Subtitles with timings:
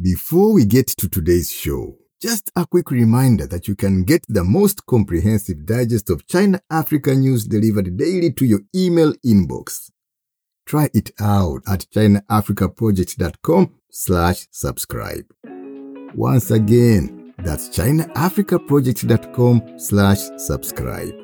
[0.00, 4.42] Before we get to today's show, just a quick reminder that you can get the
[4.42, 9.92] most comprehensive digest of China Africa news delivered daily to your email inbox.
[10.66, 15.26] Try it out at chinaafricaproject.com slash subscribe.
[16.16, 21.23] Once again, that's chinaafricaproject.com slash subscribe.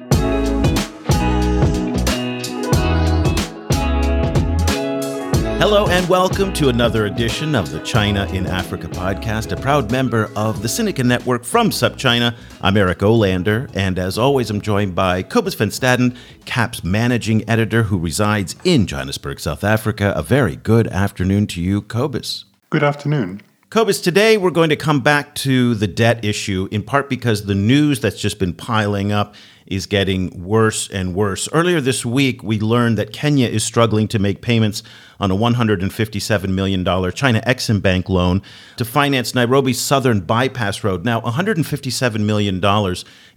[5.61, 10.27] Hello and welcome to another edition of the China in Africa podcast, a proud member
[10.35, 12.35] of the Sinica Network from SupChina.
[12.63, 17.83] I'm Eric Olander, and as always, I'm joined by Cobus van Staden, CAP's managing editor
[17.83, 20.11] who resides in Johannesburg, South Africa.
[20.15, 22.45] A very good afternoon to you, Cobus.
[22.71, 23.43] Good afternoon.
[23.71, 27.55] Cobus, today we're going to come back to the debt issue, in part because the
[27.55, 29.33] news that's just been piling up
[29.65, 31.47] is getting worse and worse.
[31.53, 34.83] Earlier this week, we learned that Kenya is struggling to make payments
[35.21, 38.41] on a $157 million China Exim Bank loan
[38.75, 41.05] to finance Nairobi's southern bypass road.
[41.05, 42.61] Now, $157 million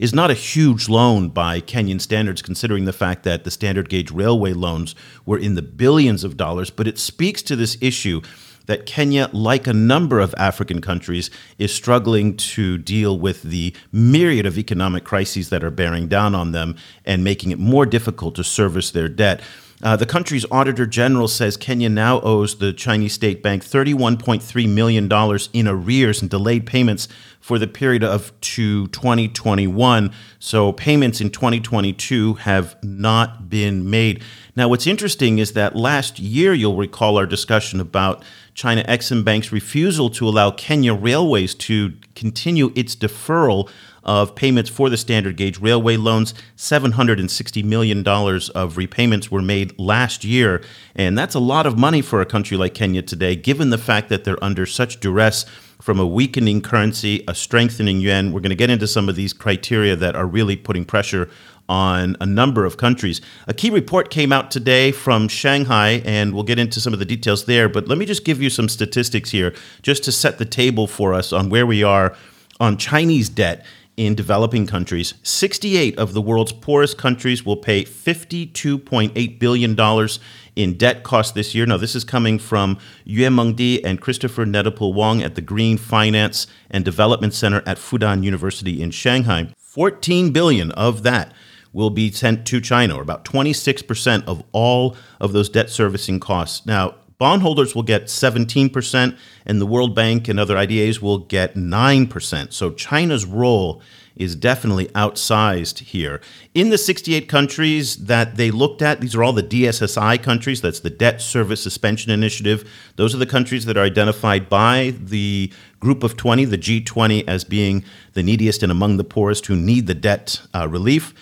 [0.00, 4.10] is not a huge loan by Kenyan standards, considering the fact that the standard gauge
[4.10, 8.20] railway loans were in the billions of dollars, but it speaks to this issue
[8.66, 14.46] that Kenya, like a number of African countries, is struggling to deal with the myriad
[14.46, 18.44] of economic crises that are bearing down on them and making it more difficult to
[18.44, 19.40] service their debt.
[19.82, 25.38] Uh, the country's auditor general says Kenya now owes the Chinese state bank $31.3 million
[25.52, 27.06] in arrears and delayed payments
[27.38, 30.10] for the period of to 2021.
[30.38, 34.22] So payments in 2022 have not been made.
[34.56, 38.24] Now, what's interesting is that last year, you'll recall our discussion about
[38.54, 43.68] China Exim Bank's refusal to allow Kenya Railways to continue its deferral
[44.04, 46.34] of payments for the standard gauge railway loans.
[46.56, 48.06] $760 million
[48.54, 50.62] of repayments were made last year.
[50.94, 54.10] And that's a lot of money for a country like Kenya today, given the fact
[54.10, 55.46] that they're under such duress
[55.80, 58.32] from a weakening currency, a strengthening yuan.
[58.32, 61.28] We're going to get into some of these criteria that are really putting pressure
[61.68, 63.20] on a number of countries.
[63.48, 67.04] A key report came out today from Shanghai, and we'll get into some of the
[67.04, 67.68] details there.
[67.68, 71.14] But let me just give you some statistics here just to set the table for
[71.14, 72.16] us on where we are
[72.60, 73.64] on Chinese debt
[73.96, 75.14] in developing countries.
[75.22, 80.08] 68 of the world's poorest countries will pay $52.8 billion
[80.56, 81.64] in debt costs this year.
[81.66, 86.46] Now, this is coming from Yue Mengdi and Christopher Nedopil Wang at the Green Finance
[86.70, 89.48] and Development Center at Fudan University in Shanghai.
[89.58, 91.32] 14 billion of that
[91.74, 96.64] will be sent to China, or about 26% of all of those debt servicing costs.
[96.64, 102.52] Now, bondholders will get 17%, and the World Bank and other IDAs will get 9%.
[102.52, 103.82] So China's role
[104.16, 106.20] is definitely outsized here.
[106.54, 110.80] In the 68 countries that they looked at, these are all the DSSI countries, that's
[110.80, 112.70] the Debt Service Suspension Initiative.
[112.96, 117.44] Those are the countries that are identified by the Group of 20, the G20, as
[117.44, 121.12] being the neediest and among the poorest who need the debt uh, relief.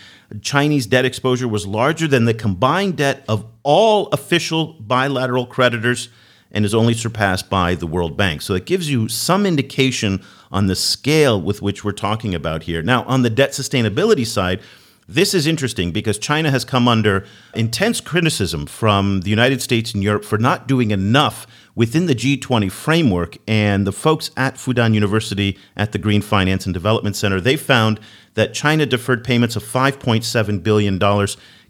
[0.41, 6.09] Chinese debt exposure was larger than the combined debt of all official bilateral creditors
[6.53, 8.43] and is only surpassed by the World Bank.
[8.43, 12.83] So it gives you some indication on the scale with which we're talking about here.
[12.83, 14.61] Now, on the debt sustainability side,
[15.09, 20.03] this is interesting because China has come under intense criticism from the United States and
[20.03, 23.37] Europe for not doing enough within the G20 framework.
[23.49, 27.99] And the folks at Fudan University at the Green Finance and Development Center, they found
[28.35, 30.99] that China deferred payments of $5.7 billion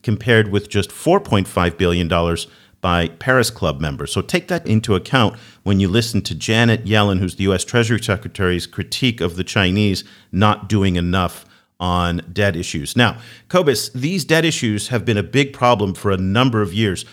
[0.03, 2.37] compared with just $4.5 billion
[2.81, 4.13] by Paris Club members.
[4.13, 7.65] So take that into account when you listen to Janet Yellen, who's the U.S.
[7.65, 10.03] Treasury Secretary's critique of the Chinese
[10.33, 11.47] not doing enough
[11.79, 12.97] on debt issues.
[12.97, 13.19] Now,
[13.49, 17.05] Cobus, these debt issues have been a big problem for a number of years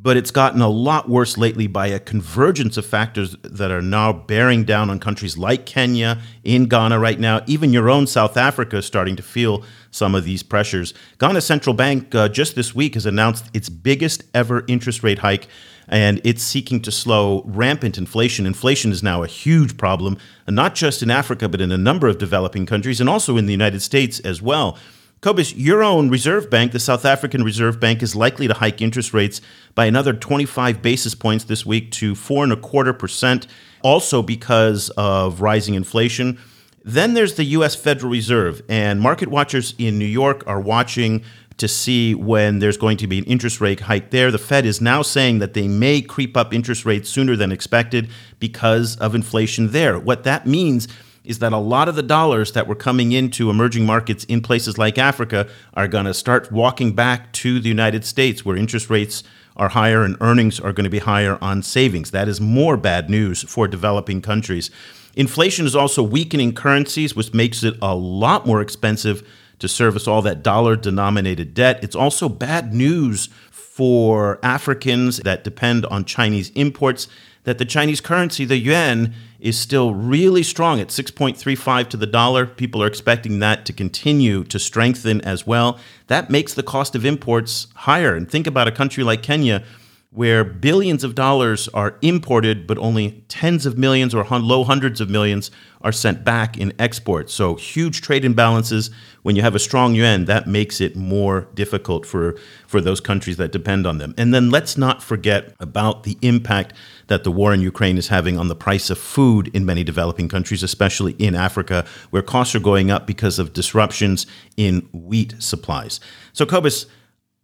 [0.00, 4.12] but it's gotten a lot worse lately by a convergence of factors that are now
[4.12, 7.42] bearing down on countries like Kenya, in Ghana right now.
[7.46, 10.94] Even your own South Africa is starting to feel some of these pressures.
[11.18, 15.46] Ghana's Central Bank uh, just this week has announced its biggest ever interest rate hike,
[15.86, 18.46] and it's seeking to slow rampant inflation.
[18.46, 20.16] Inflation is now a huge problem,
[20.48, 23.52] not just in Africa, but in a number of developing countries and also in the
[23.52, 24.78] United States as well.
[25.22, 29.14] Cobus, your own Reserve Bank, the South African Reserve Bank, is likely to hike interest
[29.14, 29.40] rates
[29.72, 33.46] by another 25 basis points this week to four and a quarter percent.
[33.82, 36.38] Also, because of rising inflation,
[36.84, 41.22] Then there's the US Federal Reserve, and market watchers in New York are watching
[41.58, 44.32] to see when there's going to be an interest rate hike there.
[44.32, 48.10] The Fed is now saying that they may creep up interest rates sooner than expected
[48.40, 49.96] because of inflation there.
[49.96, 50.88] What that means
[51.24, 54.78] is that a lot of the dollars that were coming into emerging markets in places
[54.78, 59.22] like Africa are going to start walking back to the United States where interest rates
[59.56, 62.10] are higher and earnings are going to be higher on savings.
[62.10, 64.70] That is more bad news for developing countries.
[65.14, 69.26] Inflation is also weakening currencies, which makes it a lot more expensive
[69.58, 71.84] to service all that dollar denominated debt.
[71.84, 77.08] It's also bad news for Africans that depend on Chinese imports
[77.44, 82.46] that the Chinese currency, the yuan, is still really strong at 6.35 to the dollar.
[82.46, 85.78] People are expecting that to continue to strengthen as well.
[86.06, 88.14] That makes the cost of imports higher.
[88.14, 89.64] And think about a country like Kenya
[90.12, 95.08] where billions of dollars are imported, but only tens of millions or low hundreds of
[95.08, 95.50] millions
[95.80, 97.32] are sent back in exports.
[97.32, 98.90] So huge trade imbalances.
[99.22, 102.36] When you have a strong yuan, that makes it more difficult for,
[102.66, 104.14] for those countries that depend on them.
[104.18, 106.74] And then let's not forget about the impact
[107.12, 110.28] that the war in Ukraine is having on the price of food in many developing
[110.28, 114.26] countries, especially in Africa, where costs are going up because of disruptions
[114.56, 116.00] in wheat supplies.
[116.32, 116.86] So, Cobus,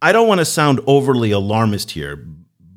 [0.01, 2.25] I don't want to sound overly alarmist here,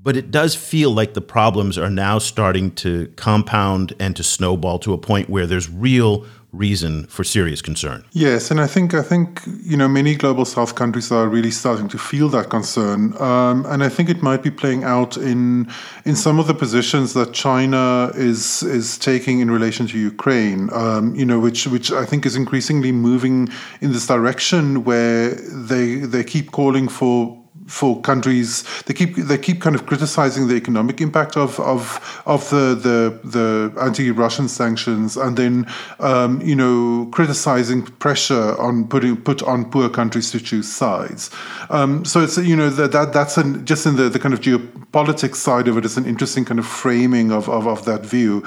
[0.02, 4.78] but it does feel like the problems are now starting to compound and to snowball
[4.80, 8.04] to a point where there's real reason for serious concern.
[8.12, 11.88] Yes, and I think I think you know many global South countries are really starting
[11.88, 15.68] to feel that concern, um, and I think it might be playing out in
[16.04, 20.68] in some of the positions that China is is taking in relation to Ukraine.
[20.72, 23.48] Um, you know, which which I think is increasingly moving
[23.80, 25.30] in this direction where
[25.70, 27.41] they they keep calling for
[27.72, 28.64] for countries.
[28.84, 33.18] They keep they keep kind of criticizing the economic impact of of of the the,
[33.24, 35.66] the anti-Russian sanctions, and then
[35.98, 41.30] um, you know criticizing pressure on putting put on poor countries to choose sides.
[41.70, 44.40] Um, so it's you know that, that that's an, just in the, the kind of
[44.40, 45.84] geopolitics side of it.
[45.84, 48.44] it is an interesting kind of framing of of, of that view.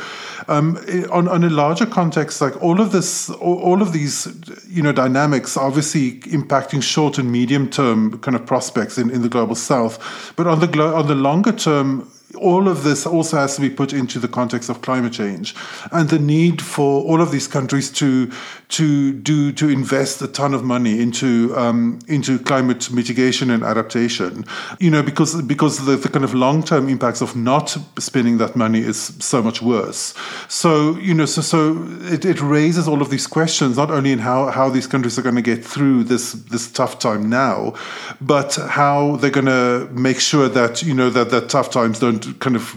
[0.48, 0.78] Um,
[1.12, 4.28] on on a larger context, like all of this, all of these
[4.70, 9.30] you know dynamics, obviously impacting short and medium term kind of prospects in, in the
[9.30, 10.34] global south.
[10.36, 13.70] But on the glo- on the longer term, all of this also has to be
[13.70, 15.56] put into the context of climate change
[15.92, 18.32] and the need for all of these countries to
[18.70, 24.46] to do to invest a ton of money into um, into climate mitigation and adaptation.
[24.80, 28.56] You know, because because the, the kind of long term impacts of not spending that
[28.56, 30.14] money is so much worse.
[30.48, 34.20] So you know, so so it, it raises all of these questions not only in
[34.20, 37.74] how how these countries are going to get through this this tough time now,
[38.20, 42.40] but how they're going to make sure that you know that that tough times don't
[42.40, 42.76] kind of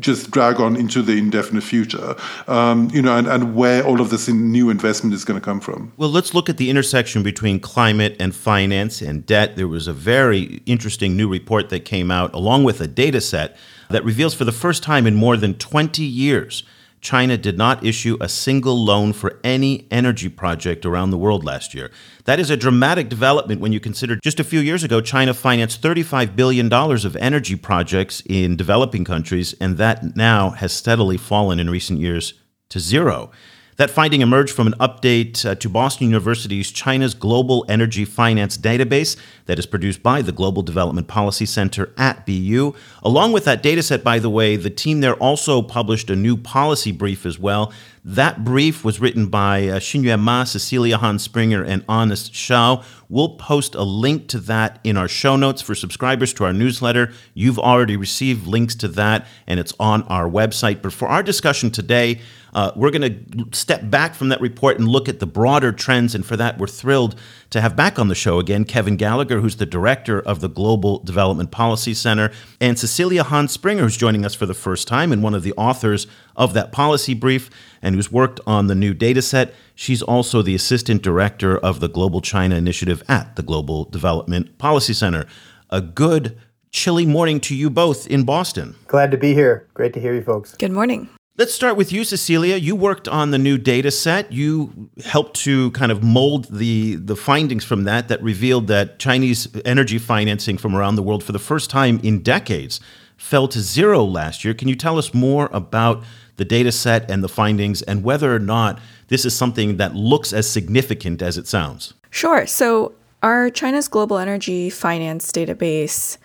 [0.00, 2.16] just drag on into the indefinite future,
[2.48, 5.60] um, you know, and, and where all of this new investment is going to come
[5.60, 5.92] from.
[5.96, 9.56] Well, let's look at the intersection between climate and finance and debt.
[9.56, 13.56] There was a very interesting new report that came out along with a data set
[13.90, 16.64] that reveals for the first time in more than 20 years
[17.04, 21.74] China did not issue a single loan for any energy project around the world last
[21.74, 21.90] year.
[22.24, 25.82] That is a dramatic development when you consider just a few years ago, China financed
[25.82, 31.68] $35 billion of energy projects in developing countries, and that now has steadily fallen in
[31.68, 32.34] recent years
[32.70, 33.30] to zero.
[33.76, 39.16] That finding emerged from an update uh, to Boston University's China's Global Energy Finance Database
[39.46, 42.72] that is produced by the Global Development Policy Center at BU.
[43.02, 46.92] Along with that dataset, by the way, the team there also published a new policy
[46.92, 47.72] brief as well.
[48.06, 52.84] That brief was written by uh, Ma, Cecilia Han Springer, and Honest Shao.
[53.08, 57.12] We'll post a link to that in our show notes for subscribers to our newsletter.
[57.32, 60.82] You've already received links to that, and it's on our website.
[60.82, 62.20] But for our discussion today,
[62.54, 66.14] uh, we're going to step back from that report and look at the broader trends.
[66.14, 67.16] And for that, we're thrilled
[67.50, 70.98] to have back on the show again Kevin Gallagher, who's the director of the Global
[70.98, 72.30] Development Policy Center,
[72.60, 75.52] and Cecilia Han Springer, who's joining us for the first time and one of the
[75.54, 76.06] authors
[76.36, 77.50] of that policy brief
[77.84, 79.54] and who's worked on the new data set.
[79.76, 84.94] She's also the assistant director of the Global China Initiative at the Global Development Policy
[84.94, 85.26] Center.
[85.70, 86.36] A good
[86.72, 88.74] chilly morning to you both in Boston.
[88.88, 89.68] Glad to be here.
[89.74, 90.56] Great to hear you folks.
[90.56, 91.08] Good morning.
[91.36, 92.54] Let's start with you, Cecilia.
[92.56, 94.30] You worked on the new data set.
[94.30, 99.48] You helped to kind of mold the, the findings from that that revealed that Chinese
[99.64, 102.78] energy financing from around the world for the first time in decades
[103.16, 104.54] fell to zero last year.
[104.54, 106.04] Can you tell us more about
[106.36, 110.32] the data set and the findings and whether or not this is something that looks
[110.32, 111.94] as significant as it sounds?
[112.10, 112.46] Sure.
[112.46, 116.18] So, our China's Global Energy Finance Database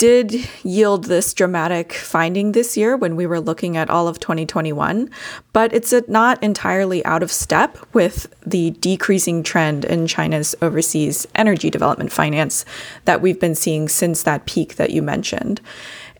[0.00, 5.10] did yield this dramatic finding this year when we were looking at all of 2021,
[5.52, 11.68] but it's not entirely out of step with the decreasing trend in China's overseas energy
[11.68, 12.64] development finance
[13.04, 15.60] that we've been seeing since that peak that you mentioned.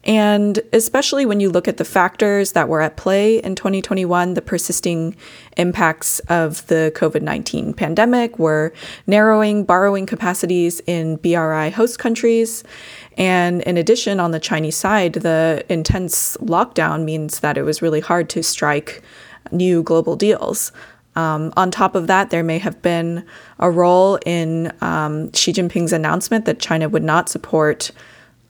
[0.05, 4.41] And especially when you look at the factors that were at play in 2021, the
[4.41, 5.15] persisting
[5.59, 8.73] impacts of the COVID 19 pandemic were
[9.07, 12.65] narrowing borrowing capacities in BRI host countries.
[13.19, 18.01] And in addition, on the Chinese side, the intense lockdown means that it was really
[18.01, 19.03] hard to strike
[19.53, 20.73] new global deals.
[21.17, 23.27] Um, on top of that, there may have been
[23.59, 27.91] a role in um, Xi Jinping's announcement that China would not support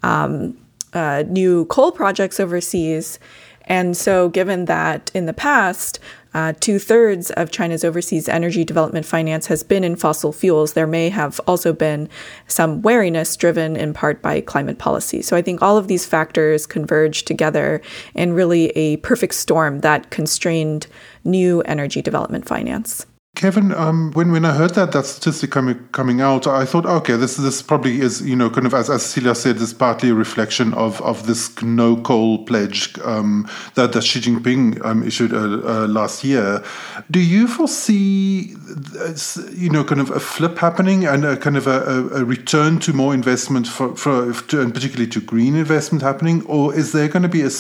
[0.02, 0.57] um,
[0.92, 3.18] uh, new coal projects overseas.
[3.64, 6.00] And so, given that in the past,
[6.32, 10.87] uh, two thirds of China's overseas energy development finance has been in fossil fuels, there
[10.87, 12.09] may have also been
[12.47, 15.23] some wariness driven in part by climate policy.
[15.23, 17.80] So I think all of these factors converge together
[18.14, 20.87] in really a perfect storm that constrained
[21.25, 23.06] new energy development finance.
[23.37, 27.16] Kevin, um, when when I heard that that statistic coming coming out, I thought, okay,
[27.16, 30.14] this this probably is you know kind of as as Cecilia said, is partly a
[30.14, 35.38] reflection of of this no coal pledge um, that that Xi Jinping um, issued uh,
[35.38, 36.62] uh, last year.
[37.10, 38.56] Do you foresee
[38.99, 39.14] uh,
[39.52, 42.92] you know kind of a flip happening and a kind of a, a return to
[42.92, 47.22] more investment for, for to, and particularly to green investment happening, or is there going
[47.22, 47.50] to be a,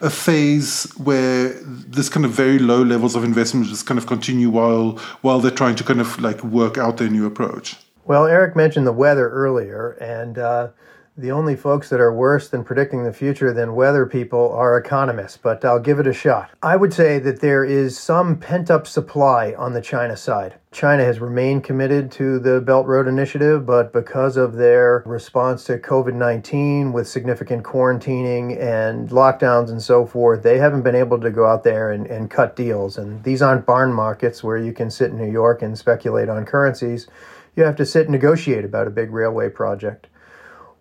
[0.00, 4.50] a phase where this kind of very low levels of investment just kind of continue
[4.50, 7.76] while while they're trying to kind of like work out their new approach.
[8.04, 10.68] Well, Eric mentioned the weather earlier, and uh,
[11.14, 15.36] the only folks that are worse than predicting the future than weather people are economists,
[15.36, 16.50] but I'll give it a shot.
[16.62, 20.54] I would say that there is some pent up supply on the China side.
[20.70, 25.76] China has remained committed to the Belt Road Initiative, but because of their response to
[25.76, 31.30] COVID 19 with significant quarantining and lockdowns and so forth, they haven't been able to
[31.30, 32.96] go out there and, and cut deals.
[32.96, 36.46] And these aren't barn markets where you can sit in New York and speculate on
[36.46, 37.06] currencies.
[37.54, 40.06] You have to sit and negotiate about a big railway project.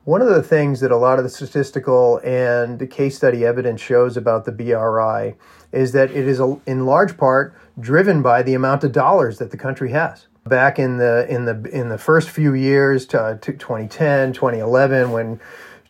[0.03, 4.17] One of the things that a lot of the statistical and case study evidence shows
[4.17, 5.35] about the BRI
[5.71, 9.57] is that it is in large part driven by the amount of dollars that the
[9.57, 10.25] country has.
[10.47, 15.39] Back in the in the in the first few years to, to 2010, 2011 when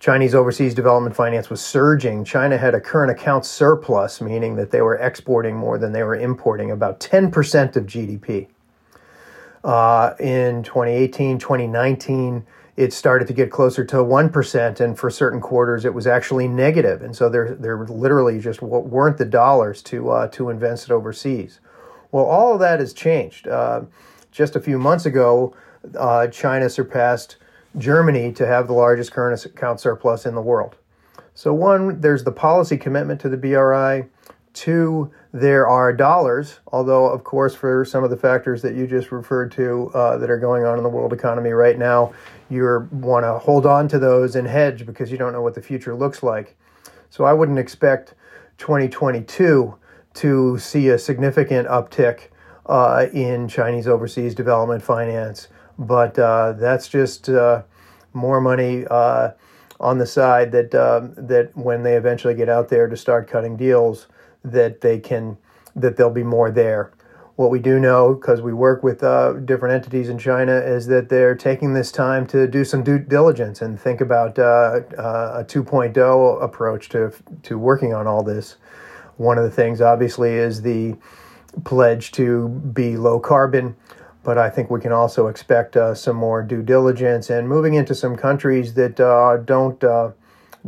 [0.01, 4.82] Chinese overseas development finance was surging, China had a current account surplus, meaning that they
[4.82, 8.48] were exporting more than they were importing, about 10% of GDP.
[9.63, 12.46] Uh, in 2018, 2019,
[12.78, 17.01] it started to get closer to 1%, and for certain quarters it was actually negative.
[17.01, 21.60] And so there, there literally just weren't the dollars to, uh, to invest it overseas.
[22.12, 23.48] Well, all of that has changed.
[23.48, 23.84] Uh,
[24.32, 25.56] just a few months ago,
[25.98, 27.38] uh, China surpassed
[27.78, 30.75] Germany to have the largest current account surplus in the world.
[31.34, 34.10] So, one, there's the policy commitment to the BRI.
[34.54, 39.12] Two, there are dollars, although, of course, for some of the factors that you just
[39.12, 42.13] referred to uh, that are going on in the world economy right now,
[42.51, 45.62] you want to hold on to those and hedge because you don't know what the
[45.62, 46.58] future looks like.
[47.10, 48.13] So I wouldn't expect
[48.58, 49.77] 2022
[50.15, 52.27] to see a significant uptick
[52.65, 55.48] uh, in Chinese overseas development finance,
[55.79, 57.63] but uh, that's just uh,
[58.13, 59.31] more money uh,
[59.79, 63.55] on the side that um, that when they eventually get out there to start cutting
[63.55, 64.08] deals
[64.43, 65.38] that they can
[65.75, 66.91] that there'll be more there.
[67.41, 71.10] What we do know, because we work with uh, different entities in China, is that
[71.10, 75.43] they're taking this time to do some due diligence and think about uh, uh, a
[75.43, 78.57] 2.0 approach to to working on all this.
[79.17, 80.93] One of the things, obviously, is the
[81.63, 83.75] pledge to be low carbon,
[84.21, 87.95] but I think we can also expect uh, some more due diligence and moving into
[87.95, 90.12] some countries that uh, don't uh,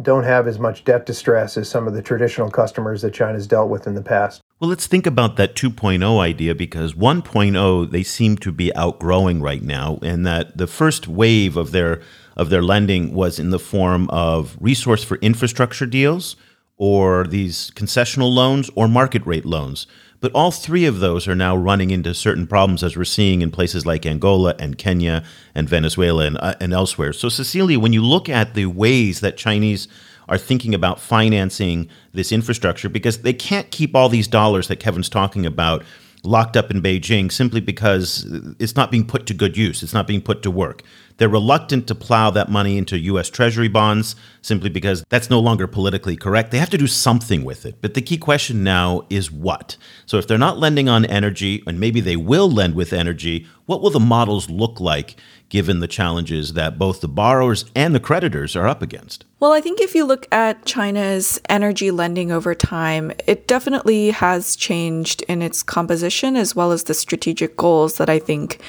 [0.01, 3.70] don't have as much debt distress as some of the traditional customers that China's dealt
[3.70, 4.43] with in the past.
[4.63, 9.62] Well, let's think about that 2.0 idea because 1.0 they seem to be outgrowing right
[9.62, 12.01] now, and that the first wave of their
[12.38, 16.38] of their lending was in the form of resource for infrastructure deals
[16.77, 19.86] or these concessional loans or market rate loans.
[20.22, 23.51] But all three of those are now running into certain problems, as we're seeing in
[23.51, 27.12] places like Angola and Kenya and Venezuela and, uh, and elsewhere.
[27.12, 29.89] So, Cecilia, when you look at the ways that Chinese
[30.30, 35.10] are thinking about financing this infrastructure, because they can't keep all these dollars that Kevin's
[35.10, 35.84] talking about
[36.24, 38.25] locked up in Beijing simply because
[38.60, 39.84] it's not being put to good use.
[39.84, 40.82] It's not being put to work.
[41.17, 45.67] They're reluctant to plow that money into US Treasury bonds simply because that's no longer
[45.67, 46.51] politically correct.
[46.51, 47.82] They have to do something with it.
[47.82, 49.77] But the key question now is what?
[50.05, 53.82] So if they're not lending on energy, and maybe they will lend with energy, what
[53.82, 55.15] will the models look like
[55.48, 59.24] given the challenges that both the borrowers and the creditors are up against?
[59.39, 64.55] Well, I think if you look at China's energy lending over time, it definitely has
[64.55, 68.62] changed in its composition as well as the strategic goals that I think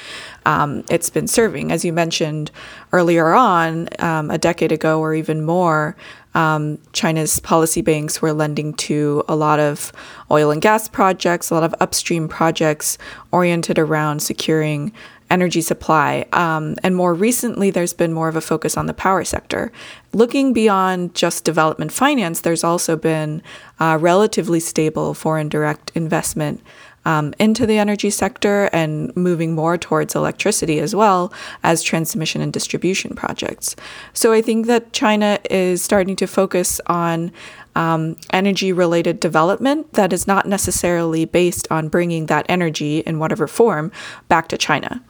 [0.45, 1.71] um, it's been serving.
[1.71, 2.51] As you mentioned
[2.91, 5.95] earlier on, um, a decade ago or even more,
[6.35, 9.93] um, China's policy banks were lending to a lot of
[10.29, 12.97] oil and gas projects, a lot of upstream projects
[13.31, 14.91] oriented around securing
[15.29, 16.25] energy supply.
[16.33, 19.71] Um, and more recently, there's been more of a focus on the power sector.
[20.13, 23.41] Looking beyond just development finance, there's also been
[23.79, 26.61] uh, relatively stable foreign direct investment.
[27.07, 31.31] Um, into the energy sector and moving more towards electricity as well
[31.61, 33.75] as transmission and distribution projects.
[34.13, 37.31] So I think that China is starting to focus on
[37.75, 43.47] um, energy related development that is not necessarily based on bringing that energy in whatever
[43.47, 43.91] form
[44.27, 45.03] back to China.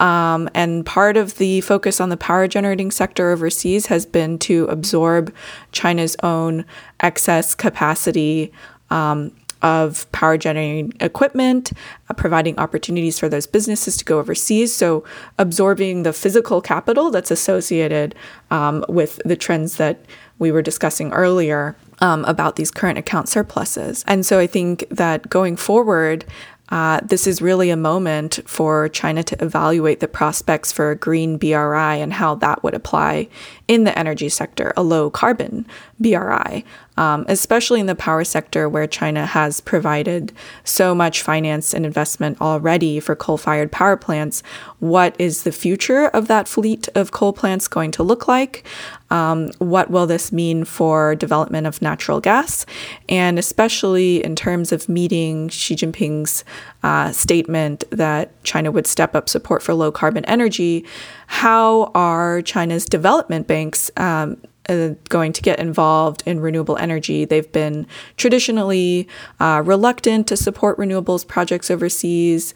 [0.00, 4.64] Um, and part of the focus on the power generating sector overseas has been to
[4.66, 5.32] absorb
[5.72, 6.64] China's own
[7.00, 8.52] excess capacity
[8.90, 9.32] um,
[9.64, 11.72] of power generating equipment,
[12.08, 14.72] uh, providing opportunities for those businesses to go overseas.
[14.72, 15.02] So,
[15.38, 18.14] absorbing the physical capital that's associated
[18.50, 20.04] um, with the trends that
[20.38, 24.04] we were discussing earlier um, about these current account surpluses.
[24.06, 26.24] And so I think that going forward,
[26.70, 31.36] uh, this is really a moment for China to evaluate the prospects for a green
[31.36, 31.54] BRI
[32.00, 33.28] and how that would apply
[33.68, 35.66] in the energy sector, a low carbon
[36.00, 36.64] BRI,
[36.96, 40.32] um, especially in the power sector where China has provided
[40.62, 44.42] so much finance and investment already for coal fired power plants.
[44.78, 48.64] What is the future of that fleet of coal plants going to look like?
[49.10, 52.66] Um, what will this mean for development of natural gas?
[53.08, 56.44] And especially in terms of meeting Xi Jinping's
[56.82, 60.84] uh, statement that China would step up support for low carbon energy,
[61.26, 67.24] how are China's development banks um, uh, going to get involved in renewable energy.
[67.24, 69.08] They've been traditionally
[69.40, 72.54] uh, reluctant to support renewables projects overseas.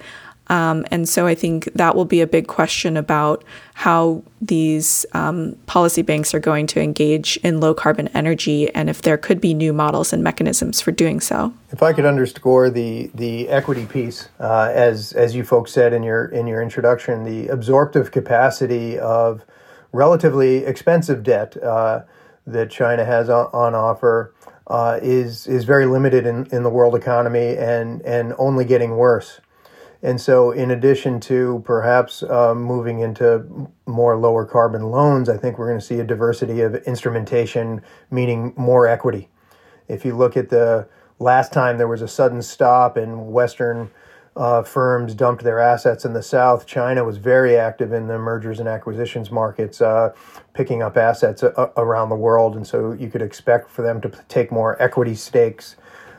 [0.51, 5.57] Um, and so I think that will be a big question about how these um,
[5.67, 9.53] policy banks are going to engage in low carbon energy and if there could be
[9.53, 11.53] new models and mechanisms for doing so.
[11.71, 16.03] If I could underscore the the equity piece, uh, as as you folks said in
[16.03, 19.45] your in your introduction, the absorptive capacity of
[19.93, 22.03] relatively expensive debt uh,
[22.47, 24.35] that China has on, offer
[24.67, 29.41] uh, is is very limited in, in the world economy and and only getting worse.
[30.01, 35.59] And so, in addition to perhaps uh, moving into more lower carbon loans, I think
[35.59, 39.29] we're going to see a diversity of instrumentation, meaning more equity.
[39.89, 40.87] If you look at the
[41.19, 43.91] last time there was a sudden stop in Western
[44.39, 48.61] uh, firms dumped their assets in the South, China was very active in the mergers
[48.61, 50.15] and acquisitions markets, uh,
[50.55, 52.57] picking up assets a- around the world.
[52.57, 55.77] And so, you could expect for them to take more equity stakes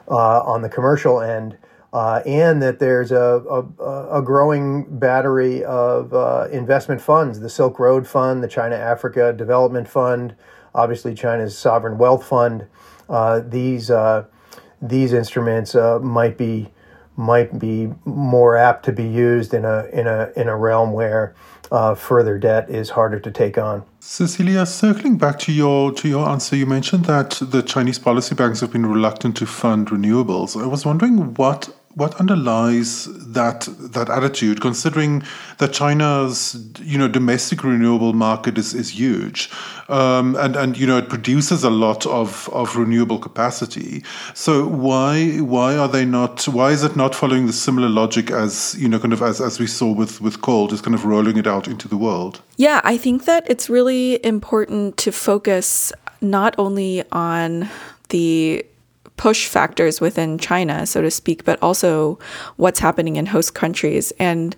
[0.09, 1.57] uh, on the commercial end
[1.91, 7.79] uh, and that there's a, a, a growing battery of uh, investment funds the Silk
[7.79, 10.35] Road Fund, the China Africa Development Fund,
[10.75, 12.67] obviously China's Sovereign Wealth Fund.
[13.09, 14.25] Uh, these, uh,
[14.81, 16.71] these instruments uh, might, be,
[17.19, 21.35] might be more apt to be used in a, in a, in a realm where
[21.71, 23.83] uh, further debt is harder to take on.
[23.99, 28.61] Cecilia, circling back to your to your answer, you mentioned that the Chinese policy banks
[28.61, 30.59] have been reluctant to fund renewables.
[30.59, 35.23] I was wondering what what underlies that that attitude, considering
[35.57, 39.49] that China's you know domestic renewable market is, is huge,
[39.89, 44.03] um, and and you know it produces a lot of, of renewable capacity.
[44.33, 46.47] So why why are they not?
[46.47, 49.59] Why is it not following the similar logic as you know kind of as, as
[49.59, 52.41] we saw with with coal, just kind of rolling it out into the world?
[52.57, 57.69] Yeah, I think that it's really important to focus not only on
[58.09, 58.65] the
[59.19, 62.17] push factors within China, so to speak, but also
[62.55, 64.13] what's happening in host countries.
[64.17, 64.55] And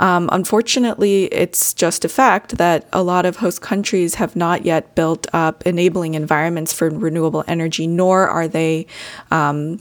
[0.00, 4.96] um, unfortunately, it's just a fact that a lot of host countries have not yet
[4.96, 8.86] built up enabling environments for renewable energy, nor are they.
[9.30, 9.80] Um,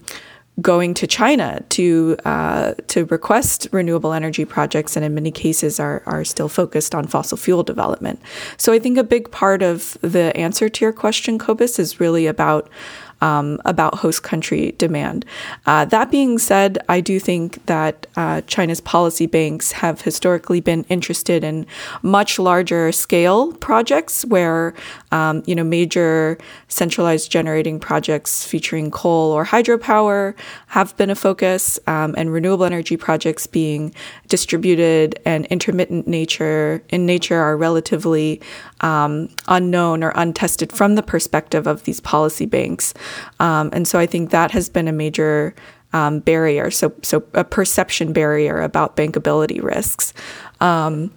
[0.62, 6.04] going to China to uh, to request renewable energy projects, and in many cases are
[6.06, 8.22] are still focused on fossil fuel development.
[8.58, 12.28] So I think a big part of the answer to your question, Cobus, is really
[12.28, 12.70] about
[13.24, 15.26] um, about host country demand.
[15.66, 20.84] Uh, that being said, I do think that uh, China's policy banks have historically been
[20.90, 21.66] interested in
[22.02, 24.74] much larger scale projects where
[25.14, 30.36] um, you know major centralized generating projects featuring coal or hydropower
[30.68, 33.94] have been a focus, um, and renewable energy projects being
[34.28, 38.42] distributed and intermittent nature in nature are relatively
[38.82, 42.94] um, unknown or untested from the perspective of these policy banks.
[43.40, 45.56] Um, and so I think that has been a major
[45.94, 50.14] um, barrier, so so a perception barrier about bankability risks.
[50.60, 51.12] Um,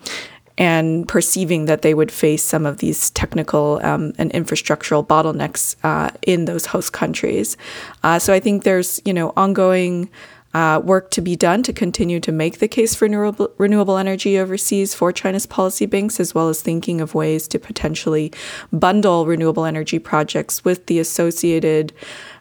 [0.58, 6.10] and perceiving that they would face some of these technical um, and infrastructural bottlenecks uh,
[6.22, 7.58] in those host countries.
[8.02, 10.08] Uh, so I think there's you know ongoing
[10.56, 14.38] uh, work to be done to continue to make the case for renewable, renewable energy
[14.38, 18.32] overseas for China's policy banks, as well as thinking of ways to potentially
[18.72, 21.92] bundle renewable energy projects with the associated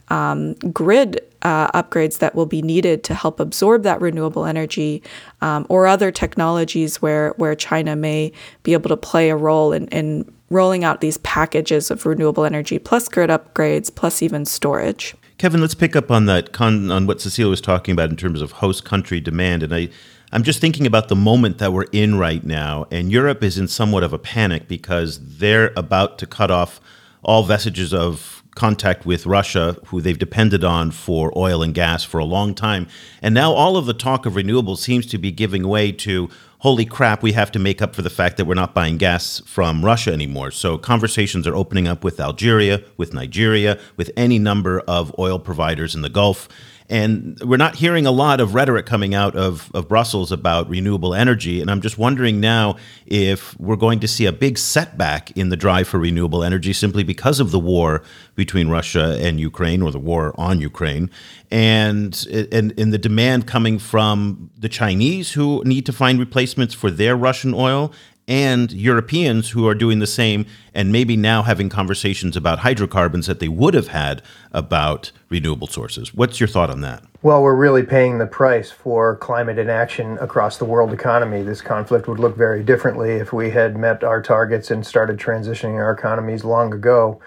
[0.08, 5.04] um, grid uh, upgrades that will be needed to help absorb that renewable energy
[5.41, 8.32] um, or other technologies where, where China may
[8.63, 12.80] be able to play a role in, in rolling out these packages of renewable energy
[12.80, 15.15] plus grid upgrades plus even storage.
[15.38, 18.41] Kevin, let's pick up on that con- on what Cecilia was talking about in terms
[18.41, 19.89] of host country demand, and I.
[20.32, 23.69] I'm just thinking about the moment that we're in right now, and Europe is in
[23.69, 26.82] somewhat of a panic because they're about to cut off
[27.24, 32.17] all vestiges of contact with Russia, who they've depended on for oil and gas for
[32.17, 32.88] a long time.
[33.21, 36.30] And now all of the talk of renewables seems to be giving way to
[36.65, 39.39] holy crap, we have to make up for the fact that we're not buying gas
[39.45, 40.49] from Russia anymore.
[40.49, 45.93] So conversations are opening up with Algeria, with Nigeria, with any number of oil providers
[45.93, 46.49] in the Gulf.
[46.89, 51.15] And we're not hearing a lot of rhetoric coming out of, of Brussels about renewable
[51.15, 51.60] energy.
[51.60, 55.58] And I'm just wondering now if we're going to see a big setback in the
[55.58, 58.04] drive for renewable energy simply because of the war
[58.36, 61.10] between Russia and Ukraine or the war on Ukraine.
[61.50, 66.91] And, and, and the demand coming from the Chinese who need to find replacements for
[66.91, 67.91] their Russian oil
[68.27, 73.39] and Europeans who are doing the same and maybe now having conversations about hydrocarbons that
[73.39, 76.13] they would have had about renewable sources.
[76.13, 77.03] What's your thought on that?
[77.21, 81.43] Well, we're really paying the price for climate inaction across the world economy.
[81.43, 85.75] This conflict would look very differently if we had met our targets and started transitioning
[85.75, 87.19] our economies long ago.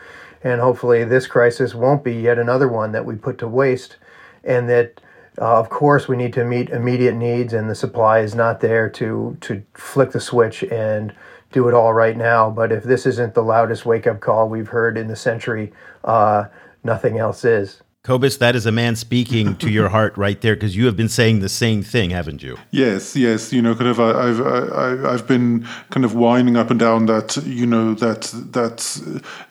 [0.45, 3.97] And hopefully, this crisis won't be yet another one that we put to waste
[4.45, 5.01] and that
[5.41, 8.89] uh, of course, we need to meet immediate needs, and the supply is not there
[8.91, 11.15] to to flick the switch and
[11.53, 12.51] do it all right now.
[12.51, 15.73] But if this isn't the loudest wake up call we've heard in the century,
[16.05, 16.47] uh,
[16.85, 17.83] nothing else is.
[18.09, 21.11] Cobus, that is a man speaking to your heart right there because you have been
[21.11, 22.57] saying the same thing, haven't you?
[22.71, 23.53] Yes, yes.
[23.53, 27.05] You know, kind of, I, I've I, I've been kind of winding up and down
[27.05, 28.79] that you know that that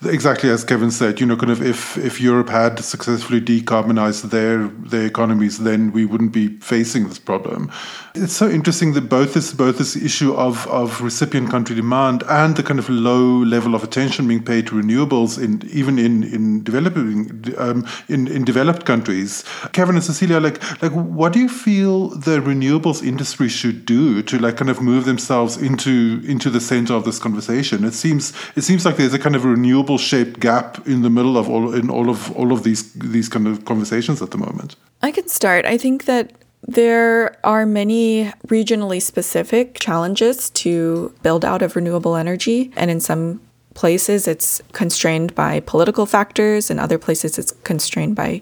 [0.05, 1.19] exactly as Kevin said.
[1.19, 6.05] You know, kind of if if Europe had successfully decarbonized their their economies, then we
[6.05, 7.71] wouldn't be facing this problem.
[8.15, 12.55] It's so interesting that both this both this issue of of recipient country demand and
[12.55, 16.63] the kind of low level of attention being paid to renewables in even in in
[16.63, 19.43] developing um, in in developed countries.
[19.73, 24.39] Kevin and Cecilia, like like what do you feel the renewables industry should do to
[24.39, 27.83] like kind of move themselves into into the center of this conversation?
[27.83, 31.37] It seems it seems like there's a kind of renewable shaped gap in the middle
[31.37, 34.75] of all in all of all of these these kind of conversations at the moment.
[35.01, 35.65] I can start.
[35.65, 36.31] I think that
[36.67, 43.39] there are many regionally specific challenges to build out of renewable energy, and in some
[43.77, 48.41] places it's constrained by political factors, in other places it's constrained by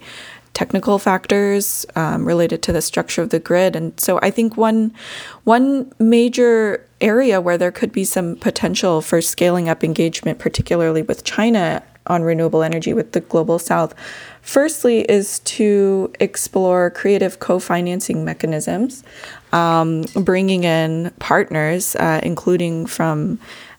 [0.54, 3.76] technical factors um, related to the structure of the grid.
[3.76, 4.94] And so I think one
[5.44, 11.26] one major area where there could be some potential for scaling up engagement, particularly with
[11.26, 13.94] China on renewable energy with the global south,
[14.42, 19.04] firstly is to explore creative co-financing mechanisms,
[19.52, 23.38] um, bringing in partners, uh, including from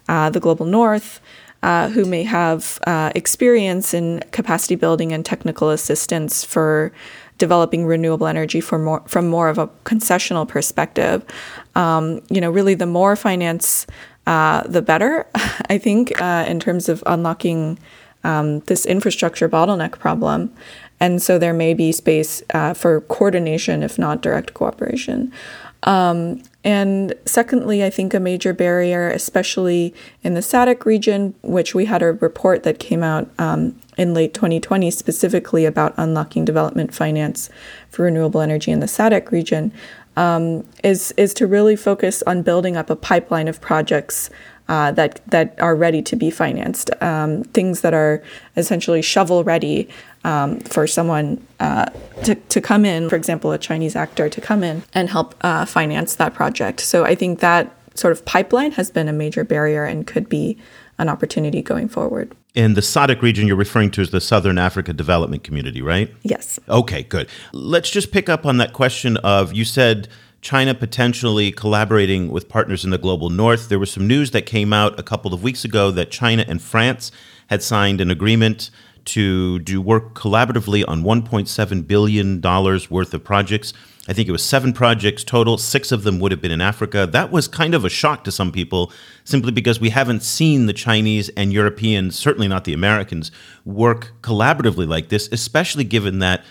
[0.09, 1.21] uh, the global north
[1.67, 6.93] uh, who may have uh, experience in capacity building and technical assistance for
[7.39, 11.25] developing renewable energy for more, from more of a concessional perspective.
[11.75, 13.85] Um, you know, really, the more finance,
[14.29, 15.27] uh, the better.
[15.69, 17.81] I think uh, in terms of unlocking
[18.23, 20.55] um, this infrastructure bottleneck problem.
[21.01, 25.33] And so there may be space uh, for coordination, if not direct cooperation.
[25.83, 31.85] Um, and secondly, I think a major barrier, especially in the SADC region, which we
[31.85, 37.51] had a report that came out um, in late 2020 specifically about unlocking development finance
[37.89, 39.73] for renewable energy in the SADC region,
[40.17, 44.29] um, is is to really focus on building up a pipeline of projects
[44.69, 48.25] uh, that that are ready to be financed, um, things that are
[48.57, 49.89] essentially shovel ready
[50.27, 51.87] um, for someone uh,
[52.25, 55.65] to, to come in, for example, a Chinese actor to come in and help uh,
[55.65, 56.81] finance that project.
[56.81, 60.59] So I think that sort of pipeline has been a major barrier and could be
[60.99, 62.35] an opportunity going forward.
[62.55, 66.13] In the SADC region you're referring to is the Southern Africa Development Community, right?
[66.23, 66.59] Yes.
[66.69, 67.29] Okay, good.
[67.53, 70.09] Let's just pick up on that question of you said
[70.41, 73.69] China potentially collaborating with partners in the global north.
[73.69, 76.61] There was some news that came out a couple of weeks ago that China and
[76.61, 77.13] France
[77.49, 78.71] had signed an agreement
[79.07, 83.73] to do work collaboratively on $1.7 billion worth of projects.
[84.09, 85.59] I think it was seven projects total.
[85.59, 87.09] Six of them would have been in Africa.
[87.11, 88.93] That was kind of a shock to some people,
[89.25, 93.33] simply because we haven't seen the Chinese and Europeans, certainly not the Americans,
[93.65, 96.45] work collaboratively like this, especially given that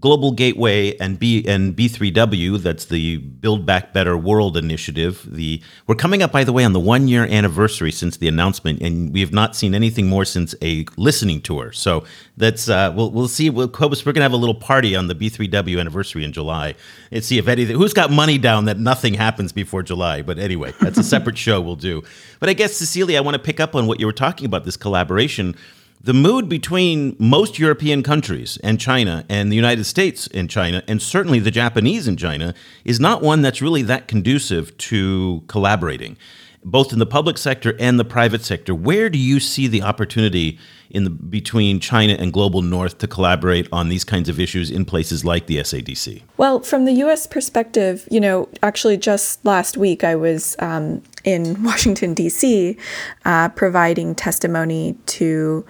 [0.00, 5.26] Global Gateway and B and B3W, that's the Build Back Better World initiative.
[5.26, 8.80] The we're coming up, by the way, on the one year anniversary since the announcement,
[8.82, 11.72] and we have not seen anything more since a listening tour.
[11.72, 12.04] So
[12.36, 13.48] that's uh, we'll we'll see.
[13.50, 16.74] We'll, we're gonna have a little party on the B3W anniversary in July
[17.10, 17.76] and see if anything.
[17.76, 20.22] Who's got money down that nothing happens before July?
[20.22, 22.02] But anyway, that's a separate show we'll do.
[22.40, 24.64] But I guess Cecilia, I want to pick up on what you were talking about
[24.64, 25.56] this collaboration
[26.04, 31.00] the mood between most European countries and China and the United States and China, and
[31.00, 36.18] certainly the Japanese in China, is not one that's really that conducive to collaborating,
[36.62, 38.74] both in the public sector and the private sector.
[38.74, 40.58] Where do you see the opportunity
[40.90, 44.84] in the, between China and global North to collaborate on these kinds of issues in
[44.84, 46.20] places like the SADC?
[46.36, 47.26] Well, from the U.S.
[47.26, 52.76] perspective, you know, actually just last week I was um, in Washington, D.C.,
[53.24, 55.64] uh, providing testimony to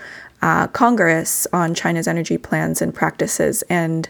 [0.44, 3.62] uh, Congress on China's energy plans and practices.
[3.70, 4.08] And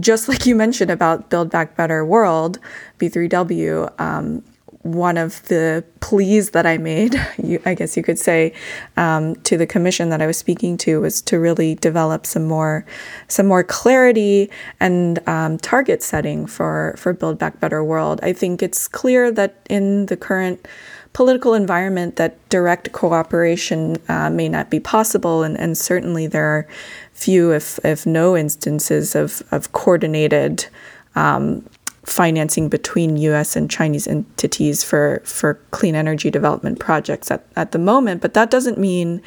[0.00, 2.58] just like you mentioned about Build Back Better World,
[2.98, 4.42] B3W, um,
[4.80, 8.54] one of the pleas that I made, you, I guess you could say,
[8.96, 12.86] um, to the commission that I was speaking to was to really develop some more,
[13.28, 18.20] some more clarity and um, target setting for for Build Back Better World.
[18.22, 20.66] I think it's clear that in the current
[21.12, 26.66] political environment that direct cooperation uh, may not be possible, and, and certainly there are
[27.12, 30.66] few, if, if no, instances of, of coordinated
[31.14, 31.64] um,
[32.04, 37.78] financing between US and Chinese entities for, for clean energy development projects at, at the
[37.78, 38.20] moment.
[38.20, 39.22] But that doesn't mean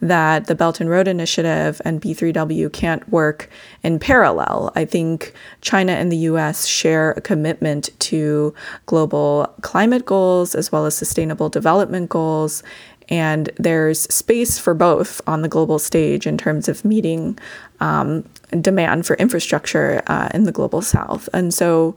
[0.00, 3.50] that the Belt and Road Initiative and B3W can't work
[3.82, 4.70] in parallel.
[4.76, 8.54] I think China and the US share a commitment to
[8.86, 12.62] global climate goals as well as sustainable development goals.
[13.10, 17.38] And there's space for both on the global stage in terms of meeting
[17.80, 18.24] um,
[18.60, 21.28] demand for infrastructure uh, in the global south.
[21.32, 21.96] And so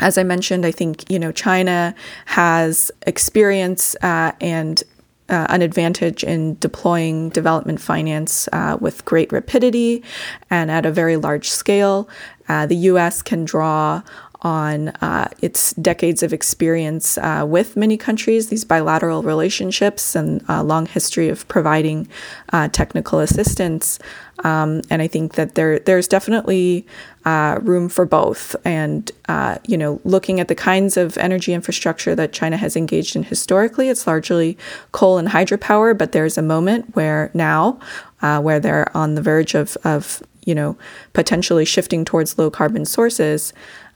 [0.00, 1.94] as I mentioned, I think you know China
[2.26, 4.82] has experience uh, and
[5.28, 10.02] uh, an advantage in deploying development finance uh, with great rapidity
[10.50, 12.08] and at a very large scale.
[12.48, 13.22] Uh, the U.S.
[13.22, 14.02] can draw
[14.44, 20.62] on uh, its decades of experience uh, with many countries, these bilateral relationships, and a
[20.62, 22.06] long history of providing
[22.52, 23.98] uh, technical assistance.
[24.44, 26.86] Um, and I think that there there's definitely
[27.24, 28.54] uh, room for both.
[28.66, 33.16] And uh, you know, looking at the kinds of energy infrastructure that China has engaged
[33.16, 34.58] in historically, it's largely
[34.92, 35.96] coal and hydropower.
[35.96, 37.80] But there's a moment where now,
[38.20, 40.76] uh, where they're on the verge of of you know
[41.14, 43.54] potentially shifting towards low carbon sources.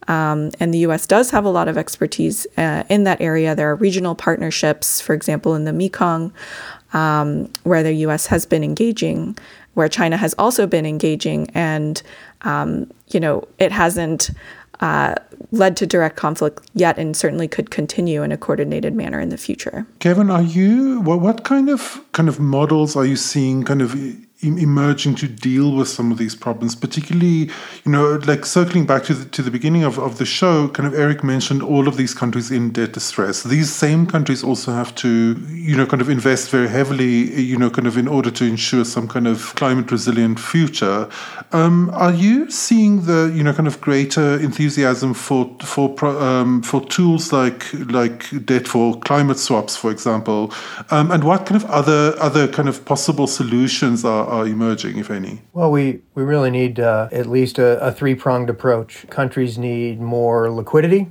[0.08, 3.54] Um, and the US does have a lot of expertise uh, in that area.
[3.54, 6.32] There are regional partnerships, for example, in the Mekong,
[6.92, 9.36] um, where the US has been engaging,
[9.74, 11.50] where China has also been engaging.
[11.54, 12.02] And,
[12.42, 14.30] um, you know, it hasn't.
[14.80, 15.12] Uh,
[15.50, 19.36] led to direct conflict yet, and certainly could continue in a coordinated manner in the
[19.36, 19.84] future.
[19.98, 23.96] Kevin, are you what, what kind of kind of models are you seeing kind of
[24.42, 27.50] emerging to deal with some of these problems particularly
[27.84, 30.86] you know like circling back to the, to the beginning of, of the show kind
[30.86, 33.42] of eric mentioned all of these countries in debt distress.
[33.42, 37.70] These same countries also have to you know kind of invest very heavily you know
[37.70, 41.08] kind of in order to ensure some kind of climate resilient future.
[41.52, 46.80] Um, are you seeing the you know kind of greater enthusiasm for for um, for
[46.86, 47.62] tools like
[47.98, 50.52] like debt for climate swaps for example?
[50.90, 55.10] Um, and what kind of other other kind of possible solutions are are emerging, if
[55.10, 55.42] any?
[55.52, 59.06] Well, we, we really need uh, at least a, a three pronged approach.
[59.08, 61.08] Countries need more liquidity.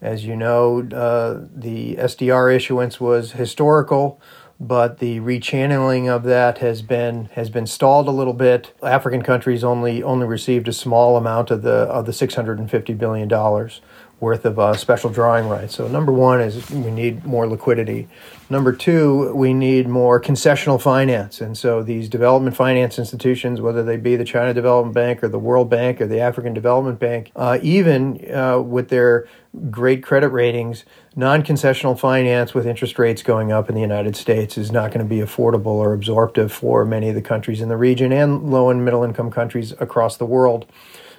[0.00, 4.20] As you know, uh, the SDR issuance was historical,
[4.60, 8.74] but the rechanneling of that has been has been stalled a little bit.
[8.82, 13.80] African countries only only received a small amount of the of the 650 billion dollars
[14.24, 15.76] worth of uh, special drawing rights.
[15.76, 18.08] So number one is we need more liquidity.
[18.48, 21.42] Number two, we need more concessional finance.
[21.42, 25.38] And so these development finance institutions, whether they be the China Development Bank or the
[25.38, 29.28] World Bank or the African Development Bank, uh, even uh, with their
[29.70, 30.84] great credit ratings,
[31.14, 35.06] non concessional finance with interest rates going up in the United States is not going
[35.06, 38.70] to be affordable or absorptive for many of the countries in the region and low
[38.70, 40.66] and middle income countries across the world.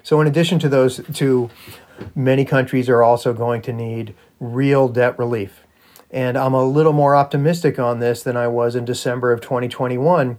[0.04, 1.50] So, in addition to those two,
[2.15, 5.62] many countries are also going to need real debt relief.
[6.12, 10.38] And I'm a little more optimistic on this than I was in December of 2021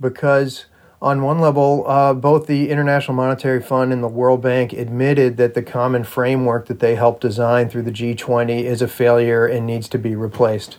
[0.00, 0.66] because,
[1.02, 5.54] on one level, uh, both the International Monetary Fund and the World Bank admitted that
[5.54, 9.88] the common framework that they helped design through the G20 is a failure and needs
[9.88, 10.78] to be replaced.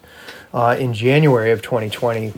[0.53, 2.33] Uh, in January of 2020,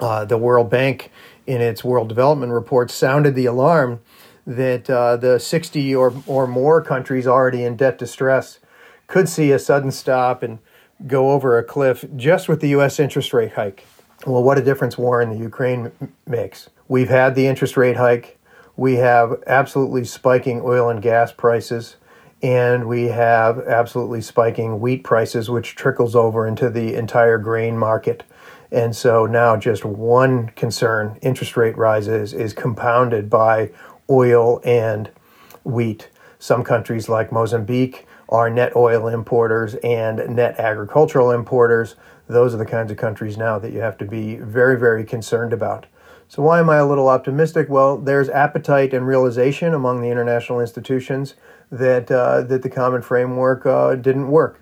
[0.00, 1.10] uh, the World Bank,
[1.46, 4.00] in its World Development Report, sounded the alarm
[4.46, 8.60] that uh, the 60 or, or more countries already in debt distress
[9.06, 10.58] could see a sudden stop and
[11.06, 12.98] go over a cliff just with the U.S.
[12.98, 13.86] interest rate hike.
[14.26, 15.92] Well, what a difference war in the Ukraine
[16.26, 16.70] makes.
[16.88, 18.38] We've had the interest rate hike.
[18.76, 21.96] We have absolutely spiking oil and gas prices.
[22.42, 28.24] And we have absolutely spiking wheat prices, which trickles over into the entire grain market.
[28.70, 33.70] And so now just one concern, interest rate rises, is compounded by
[34.10, 35.10] oil and
[35.64, 36.08] wheat.
[36.38, 41.96] Some countries like Mozambique are net oil importers and net agricultural importers.
[42.28, 45.52] Those are the kinds of countries now that you have to be very, very concerned
[45.52, 45.86] about.
[46.28, 47.68] So, why am I a little optimistic?
[47.68, 51.34] Well, there's appetite and realization among the international institutions
[51.70, 54.60] that, uh, that the common framework uh, didn't work.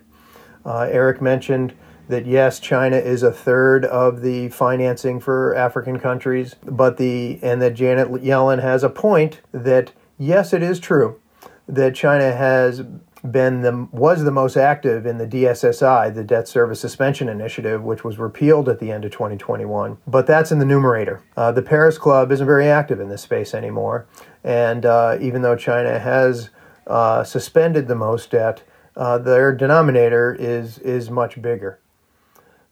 [0.63, 1.73] Uh, Eric mentioned
[2.07, 7.61] that yes, China is a third of the financing for African countries, but the and
[7.61, 11.19] that Janet Yellen has a point that yes, it is true
[11.67, 12.83] that China has
[13.31, 18.03] been the was the most active in the DSSI, the Debt Service Suspension Initiative, which
[18.03, 19.97] was repealed at the end of 2021.
[20.07, 21.23] But that's in the numerator.
[21.35, 24.05] Uh, the Paris Club isn't very active in this space anymore,
[24.43, 26.49] and uh, even though China has
[26.87, 28.63] uh, suspended the most debt,
[28.95, 31.79] uh, their denominator is is much bigger.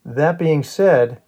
[0.05, 1.21] That being said,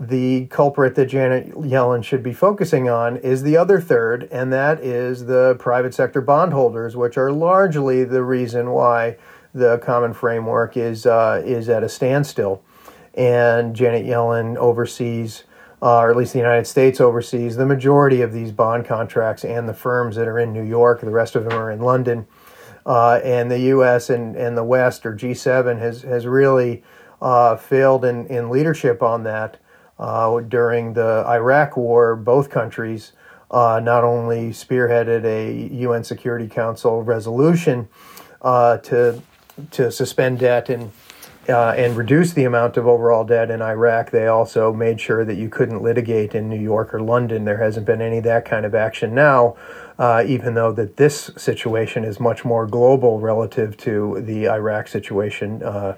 [0.00, 4.80] the culprit that Janet Yellen should be focusing on is the other third, and that
[4.80, 9.16] is the private sector bondholders, which are largely the reason why
[9.54, 12.62] the common framework is uh, is at a standstill.
[13.14, 15.44] And Janet Yellen oversees,
[15.82, 19.68] uh, or at least the United States oversees, the majority of these bond contracts and
[19.68, 21.02] the firms that are in New York.
[21.02, 22.26] The rest of them are in London.
[22.84, 24.10] Uh, and the U.S.
[24.10, 26.82] and, and the West, or G7, has has really
[27.22, 29.58] uh, failed in, in leadership on that.
[29.98, 33.12] Uh, during the Iraq War, both countries
[33.52, 37.88] uh, not only spearheaded a UN Security Council resolution
[38.42, 39.22] uh, to
[39.70, 40.90] to suspend debt and
[41.48, 44.10] uh, and reduce the amount of overall debt in Iraq.
[44.10, 47.44] They also made sure that you couldn't litigate in New York or London.
[47.44, 49.56] There hasn't been any of that kind of action now,
[49.98, 55.62] uh, even though that this situation is much more global relative to the Iraq situation
[55.62, 55.96] uh,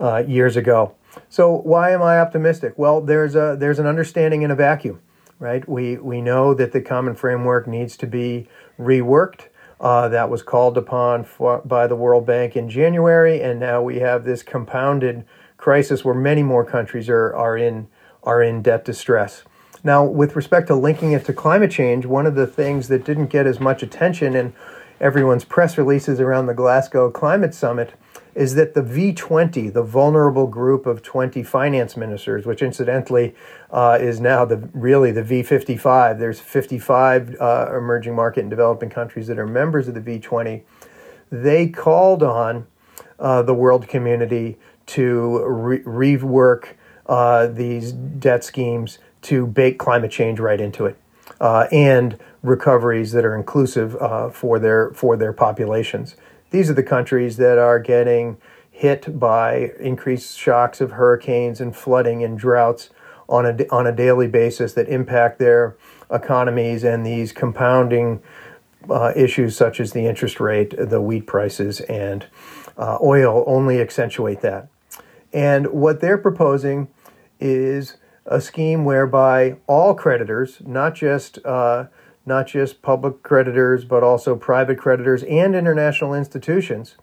[0.00, 0.94] uh, years ago.
[1.28, 2.74] So why am I optimistic?
[2.76, 5.00] Well, there's a there's an understanding in a vacuum,
[5.38, 5.66] right?
[5.68, 9.48] We we know that the common framework needs to be reworked.
[9.78, 13.98] Uh, that was called upon for, by the World Bank in January, and now we
[13.98, 15.24] have this compounded
[15.58, 17.88] crisis where many more countries are are in
[18.22, 19.42] are in debt distress.
[19.84, 23.26] Now, with respect to linking it to climate change, one of the things that didn't
[23.26, 24.52] get as much attention in
[25.00, 27.94] everyone's press releases around the Glasgow Climate Summit
[28.36, 33.34] is that the V20, the vulnerable group of 20 finance ministers, which incidentally
[33.70, 36.18] uh, is now the really the V55.
[36.18, 40.62] There's 55 uh, emerging market and developing countries that are members of the V20.
[41.32, 42.66] They called on
[43.18, 45.82] uh, the world community to re-
[46.16, 46.74] rework
[47.06, 50.98] uh, these debt schemes to bake climate change right into it,
[51.40, 56.16] uh, and recoveries that are inclusive uh, for their for their populations.
[56.50, 58.38] These are the countries that are getting
[58.70, 62.90] hit by increased shocks of hurricanes and flooding and droughts
[63.28, 65.76] on a, on a daily basis that impact their
[66.10, 68.22] economies and these compounding
[68.90, 72.26] uh, issues such as the interest rate, the wheat prices, and
[72.76, 74.68] uh, oil only accentuate that.
[75.32, 76.88] And what they're proposing
[77.40, 81.86] is a scheme whereby all creditors, not just uh,
[82.26, 86.96] not just public creditors, but also private creditors and international institutions,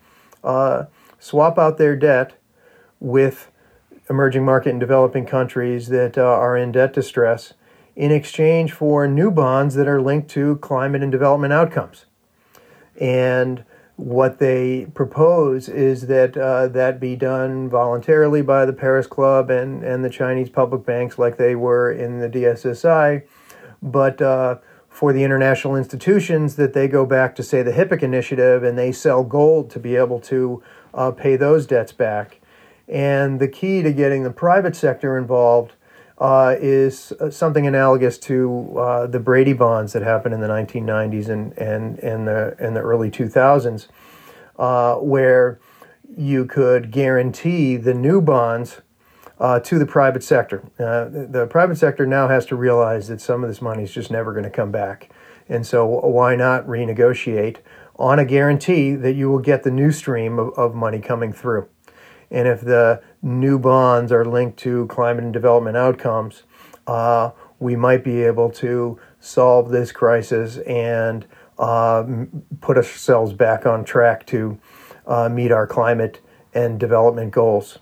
[0.43, 0.85] uh,
[1.17, 2.33] swap out their debt
[2.99, 3.49] with
[4.09, 7.53] emerging market and developing countries that uh, are in debt distress
[7.95, 12.05] in exchange for new bonds that are linked to climate and development outcomes.
[12.99, 13.63] And
[13.95, 19.83] what they propose is that uh, that be done voluntarily by the Paris Club and,
[19.83, 23.23] and the Chinese public banks, like they were in the DSSI,
[23.81, 24.57] but uh,
[24.93, 28.91] for the international institutions, that they go back to say the HIPC initiative and they
[28.91, 30.61] sell gold to be able to
[30.93, 32.39] uh, pay those debts back.
[32.87, 35.73] And the key to getting the private sector involved
[36.19, 41.27] uh, is uh, something analogous to uh, the Brady bonds that happened in the 1990s
[41.27, 43.87] and, and, and, the, and the early 2000s,
[44.59, 45.59] uh, where
[46.15, 48.81] you could guarantee the new bonds
[49.39, 50.63] uh, to the private sector.
[50.79, 53.91] Uh, the, the, private sector now has to realize that some of this money is
[53.91, 55.09] just never going to come back.
[55.49, 57.57] And so, why not renegotiate
[57.97, 61.67] on a guarantee that you will get the new stream of, of money coming through?
[62.31, 66.43] And if the new bonds are linked to climate and development outcomes,
[66.87, 71.25] uh, we might be able to solve this crisis and
[71.59, 72.03] uh,
[72.61, 74.59] put ourselves back on track to
[75.05, 76.19] uh, meet our climate
[76.53, 77.79] and development goals.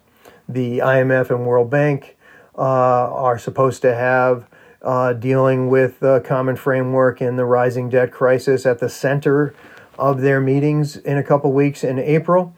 [0.54, 2.18] The IMF and World Bank
[2.58, 4.50] uh, are supposed to have
[4.82, 9.56] uh, dealing with the common framework and the rising debt crisis at the center
[9.98, 12.54] of their meetings in a couple weeks in April.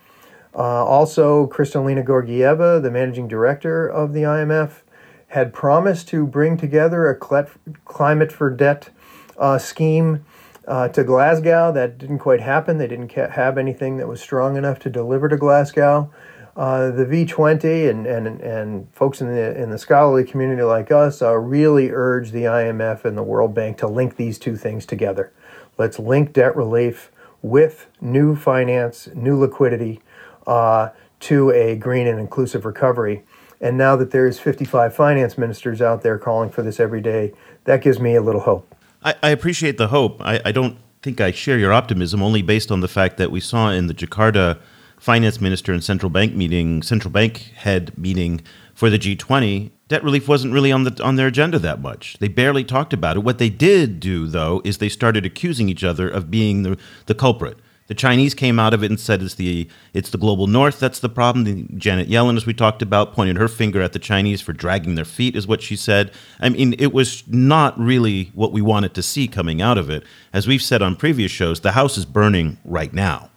[0.55, 4.81] Uh, also, Kristalina Georgieva, the managing director of the IMF,
[5.27, 7.45] had promised to bring together a
[7.85, 8.89] climate for debt
[9.37, 10.25] uh, scheme
[10.67, 11.71] uh, to Glasgow.
[11.71, 12.79] That didn't quite happen.
[12.79, 16.11] They didn't have anything that was strong enough to deliver to Glasgow.
[16.55, 21.21] Uh, the V20 and, and, and folks in the, in the scholarly community like us
[21.21, 25.31] uh, really urge the IMF and the World Bank to link these two things together.
[25.79, 30.01] Let's link debt relief with new finance, new liquidity,
[30.45, 30.89] uh,
[31.21, 33.23] to a green and inclusive recovery.
[33.59, 37.33] And now that there's 55 finance ministers out there calling for this every day,
[37.63, 38.75] that gives me a little hope.
[39.03, 40.21] I, I appreciate the hope.
[40.21, 43.39] I, I, don't think I share your optimism, only based on the fact that we
[43.39, 44.59] saw in the Jakarta
[45.03, 48.39] finance minister and central bank meeting, central bank head meeting
[48.73, 52.17] for the G20, debt relief wasn't really on the on their agenda that much.
[52.19, 53.19] They barely talked about it.
[53.19, 56.77] What they did do, though, is they started accusing each other of being the,
[57.07, 57.57] the culprit.
[57.87, 60.99] The Chinese came out of it and said it's the it's the global north that's
[60.99, 61.43] the problem.
[61.43, 64.95] The, Janet Yellen, as we talked about, pointed her finger at the Chinese for dragging
[64.95, 66.13] their feet, is what she said.
[66.39, 70.05] I mean, it was not really what we wanted to see coming out of it.
[70.31, 73.29] As we've said on previous shows, the house is burning right now.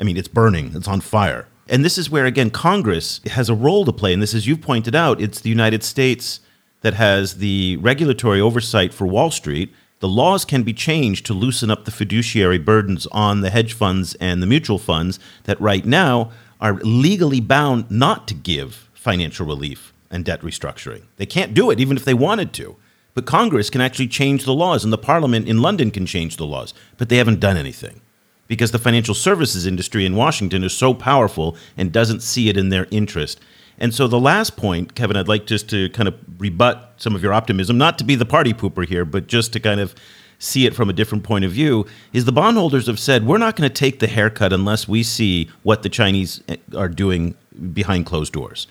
[0.00, 0.72] I mean, it's burning.
[0.74, 1.46] It's on fire.
[1.68, 4.12] And this is where again Congress has a role to play.
[4.12, 6.40] And this, as you've pointed out, it's the United States
[6.80, 11.70] that has the regulatory oversight for Wall Street the laws can be changed to loosen
[11.70, 16.30] up the fiduciary burdens on the hedge funds and the mutual funds that right now
[16.60, 21.02] are legally bound not to give financial relief and debt restructuring.
[21.16, 22.76] They can't do it even if they wanted to.
[23.14, 26.46] But Congress can actually change the laws, and the Parliament in London can change the
[26.46, 28.00] laws, but they haven't done anything
[28.48, 32.70] because the financial services industry in Washington is so powerful and doesn't see it in
[32.70, 33.38] their interest.
[33.78, 37.22] And so the last point, Kevin, I'd like just to kind of rebut some of
[37.22, 39.94] your optimism, not to be the party pooper here, but just to kind of
[40.40, 43.56] see it from a different point of view, is the bondholders have said, we're not
[43.56, 47.36] going to take the haircut unless we see what the Chinese eh, are doing
[47.72, 48.66] behind closed doors.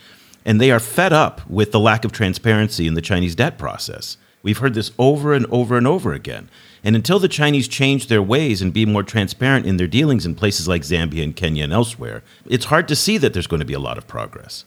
[0.45, 4.17] And they are fed up with the lack of transparency in the Chinese debt process.
[4.43, 6.49] We've heard this over and over and over again.
[6.83, 10.35] And until the Chinese change their ways and be more transparent in their dealings in
[10.35, 13.65] places like Zambia and Kenya and elsewhere, it's hard to see that there's going to
[13.65, 14.65] be a lot of progress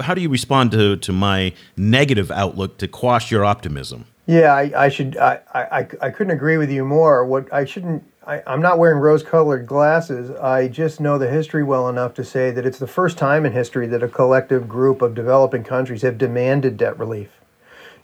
[0.00, 4.06] how do you respond to, to my negative outlook to quash your optimism?
[4.26, 5.16] Yeah, I, I should.
[5.16, 7.24] I, I, I couldn't agree with you more.
[7.24, 8.02] What I shouldn't.
[8.26, 10.32] I, I'm not wearing rose-colored glasses.
[10.32, 13.52] I just know the history well enough to say that it's the first time in
[13.52, 17.40] history that a collective group of developing countries have demanded debt relief.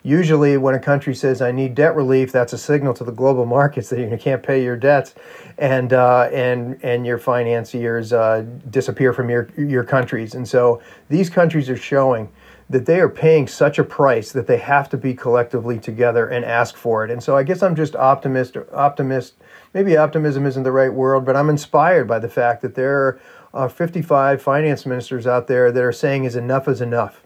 [0.05, 3.47] Usually, when a country says, I need debt relief, that's a signal to the global
[3.47, 5.15] markets that you can't pay your debts
[5.59, 10.35] and, uh, and, and your financiers uh, disappear from your, your countries.
[10.35, 12.33] And so these countries are showing
[12.69, 16.45] that they are paying such a price that they have to be collectively together and
[16.45, 17.11] ask for it.
[17.11, 19.35] And so I guess I'm just optimist, optimist.
[19.73, 23.21] Maybe optimism isn't the right word, but I'm inspired by the fact that there are
[23.55, 27.23] uh, 55 finance ministers out there that are saying is enough is enough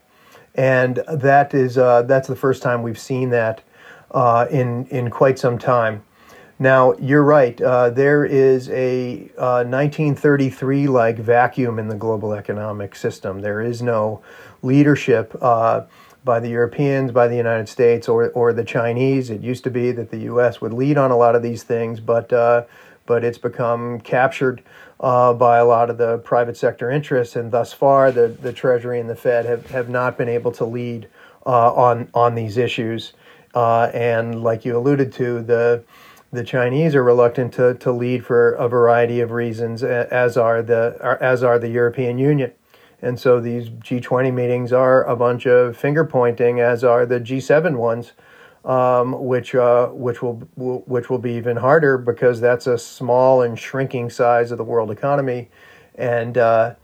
[0.57, 3.63] and that is uh, that's the first time we've seen that
[4.11, 6.03] uh, in in quite some time.
[6.59, 7.61] Now you're right.
[7.61, 13.41] Uh, there is a 1933 uh, like vacuum in the global economic system.
[13.41, 14.23] There is no
[14.63, 15.83] leadership uh,
[16.25, 19.29] by the Europeans, by the United States, or or the Chinese.
[19.29, 20.63] It used to be that the U.S.
[20.63, 22.65] would lead on a lot of these things, but uh,
[23.05, 24.63] but it's become captured
[25.01, 28.99] uh, by a lot of the private sector interests, and thus far, the, the Treasury
[28.99, 31.09] and the Fed have, have not been able to lead
[31.45, 33.13] uh, on on these issues.
[33.55, 35.83] Uh, and like you alluded to, the
[36.33, 41.19] the Chinese are reluctant to, to lead for a variety of reasons, as are the
[41.21, 42.53] as are the European Union.
[43.03, 47.77] And so these G20 meetings are a bunch of finger pointing, as are the G7
[47.77, 48.13] ones,
[48.67, 53.59] um, which uh, which will, which will be even harder because that's a small and
[53.59, 55.49] shrinking size of the world economy.
[55.95, 56.75] And uh,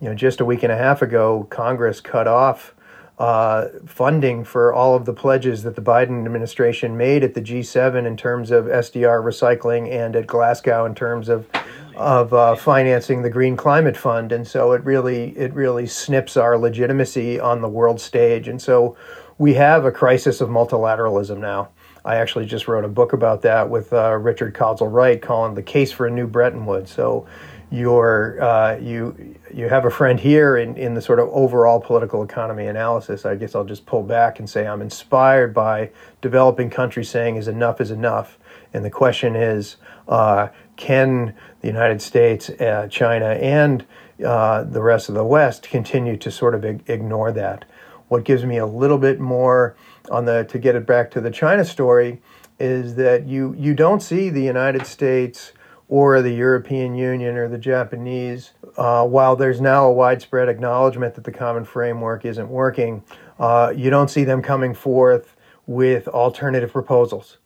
[0.00, 2.74] you know, just a week and a half ago, Congress cut off
[3.18, 8.06] uh, funding for all of the pledges that the Biden administration made at the G7
[8.06, 11.46] in terms of SDR recycling and at Glasgow in terms of
[11.94, 16.56] of uh, financing the Green Climate Fund, and so it really it really snips our
[16.56, 18.96] legitimacy on the world stage, and so
[19.42, 21.68] we have a crisis of multilateralism now.
[22.04, 25.90] I actually just wrote a book about that with uh, Richard Kozul-Wright, calling the case
[25.90, 26.92] for a new Bretton Woods.
[26.92, 27.26] So
[27.68, 32.22] you're uh, you you have a friend here in, in the sort of overall political
[32.22, 33.26] economy analysis.
[33.26, 35.90] I guess I'll just pull back and say I'm inspired by
[36.20, 38.38] developing countries saying is enough is enough,
[38.72, 39.76] and the question is,
[40.06, 43.84] uh, can the United States, uh, China, and
[44.24, 47.64] uh, the rest of the West continue to sort of ig- ignore that?
[48.12, 49.74] What gives me a little bit more
[50.10, 52.20] on the to get it back to the China story
[52.60, 55.52] is that you you don't see the United States
[55.88, 61.24] or the European Union or the Japanese, uh, while there's now a widespread acknowledgement that
[61.24, 63.02] the common framework isn't working,
[63.38, 65.34] uh, you don't see them coming forth
[65.66, 67.38] with alternative proposals.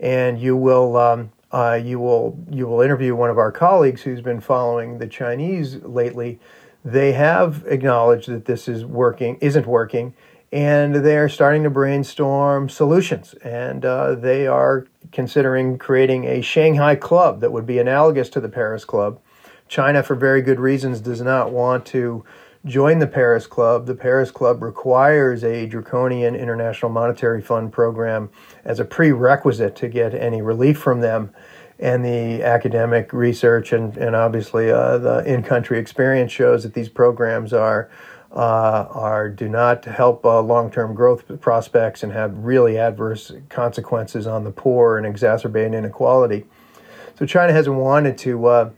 [0.00, 4.20] And you will, um, uh, you will, you will interview one of our colleagues who's
[4.20, 6.40] been following the Chinese lately.
[6.84, 10.14] They have acknowledged that this is working, isn't working,
[10.50, 13.34] and they are starting to brainstorm solutions.
[13.44, 18.48] And uh, they are considering creating a Shanghai Club that would be analogous to the
[18.48, 19.20] Paris Club.
[19.68, 22.24] China, for very good reasons, does not want to
[22.64, 23.86] join the Paris Club.
[23.86, 28.30] The Paris Club requires a draconian International Monetary Fund program
[28.64, 31.32] as a prerequisite to get any relief from them.
[31.78, 36.88] And the academic research and, and obviously uh, the in country experience shows that these
[36.88, 37.90] programs are
[38.34, 44.44] uh, are do not help uh, long-term growth prospects and have really adverse consequences on
[44.44, 46.46] the poor and exacerbate inequality.
[47.18, 48.70] So China hasn't wanted to uh,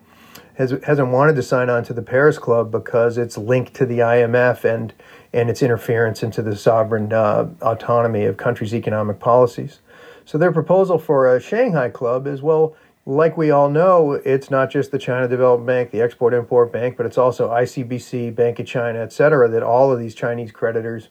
[0.54, 3.98] has, hasn't wanted to sign on to the Paris Club because it's linked to the
[4.00, 4.92] IMF and
[5.32, 9.80] and its interference into the sovereign uh, autonomy of countries' economic policies.
[10.24, 12.76] So their proposal for a Shanghai Club is well
[13.06, 16.96] like we all know, it's not just the China Development Bank, the Export Import Bank,
[16.96, 21.08] but it's also ICBC, Bank of China, et cetera, that all of these Chinese creditors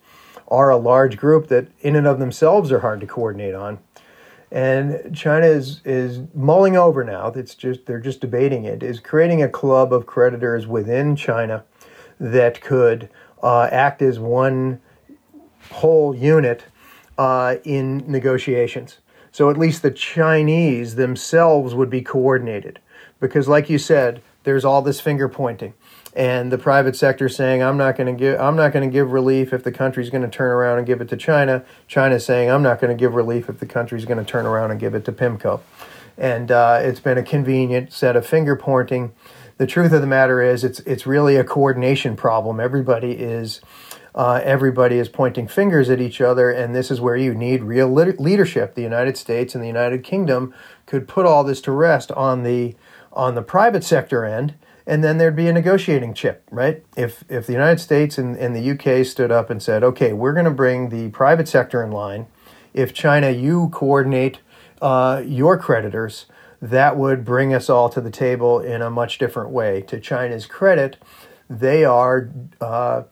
[0.48, 3.80] are a large group that in and of themselves are hard to coordinate on.
[4.52, 9.42] And China is, is mulling over now, it's just they're just debating it, is creating
[9.42, 11.64] a club of creditors within China
[12.20, 13.10] that could
[13.42, 14.80] uh, act as one
[15.72, 16.66] whole unit
[17.18, 19.00] uh, in negotiations.
[19.34, 22.80] So at least the Chinese themselves would be coordinated.
[23.20, 25.74] Because, like you said, there's all this finger pointing
[26.16, 29.12] and the private sector saying I'm not going to give I'm not going to give
[29.12, 31.64] relief if the country's going to turn around and give it to China.
[31.88, 34.72] China saying I'm not going to give relief if the country's going to turn around
[34.72, 35.62] and give it to PIMCO.
[36.18, 39.14] And uh, it's been a convenient set of finger pointing.
[39.58, 42.60] The truth of the matter is, it's it's really a coordination problem.
[42.60, 43.62] Everybody is
[44.16, 47.92] uh, everybody is pointing fingers at each other, and this is where you need real
[47.92, 48.76] leadership.
[48.76, 50.54] The United States and the United Kingdom
[50.86, 52.76] could put all this to rest on the
[53.12, 54.56] on the private sector end,
[54.86, 56.84] and then there'd be a negotiating chip, right?
[56.96, 60.34] If if the United States and, and the UK stood up and said, okay, we're
[60.34, 62.28] going to bring the private sector in line.
[62.74, 64.40] If China, you coordinate
[64.82, 66.26] uh, your creditors,
[66.62, 69.82] that would bring us all to the table in a much different way.
[69.82, 70.98] To China's credit,
[71.50, 72.30] they are.
[72.62, 73.04] Uh,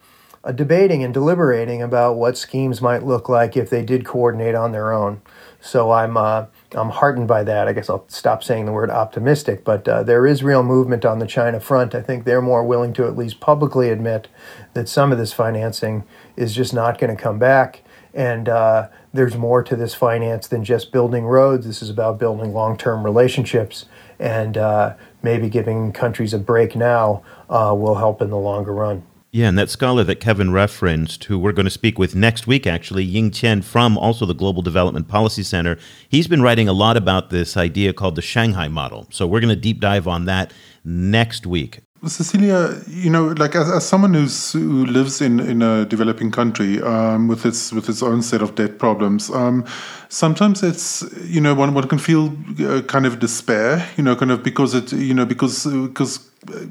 [0.43, 4.71] uh, debating and deliberating about what schemes might look like if they did coordinate on
[4.71, 5.21] their own.
[5.59, 7.67] So I'm uh, I'm heartened by that.
[7.67, 11.19] I guess I'll stop saying the word optimistic, but uh, there is real movement on
[11.19, 11.93] the China front.
[11.93, 14.27] I think they're more willing to at least publicly admit
[14.73, 16.03] that some of this financing
[16.35, 17.83] is just not going to come back.
[18.13, 21.65] And uh, there's more to this finance than just building roads.
[21.65, 23.85] This is about building long term relationships.
[24.19, 29.03] And uh, maybe giving countries a break now uh, will help in the longer run.
[29.34, 32.67] Yeah, and that scholar that Kevin referenced, who we're going to speak with next week,
[32.67, 35.77] actually, Ying Qian from also the Global Development Policy Center,
[36.09, 39.07] he's been writing a lot about this idea called the Shanghai model.
[39.09, 40.51] So we're going to deep dive on that
[40.84, 41.79] next week.
[42.05, 46.82] Cecilia, you know, like as, as someone who's, who lives in, in a developing country
[46.82, 49.63] um, with its with its own set of debt problems, um,
[50.12, 54.32] sometimes it's you know one one can feel uh, kind of despair, you know, kind
[54.32, 56.20] of because it you know because because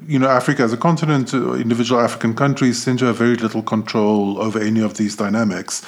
[0.07, 3.63] you know, Africa as a continent, uh, individual African countries tend to have very little
[3.63, 5.85] control over any of these dynamics.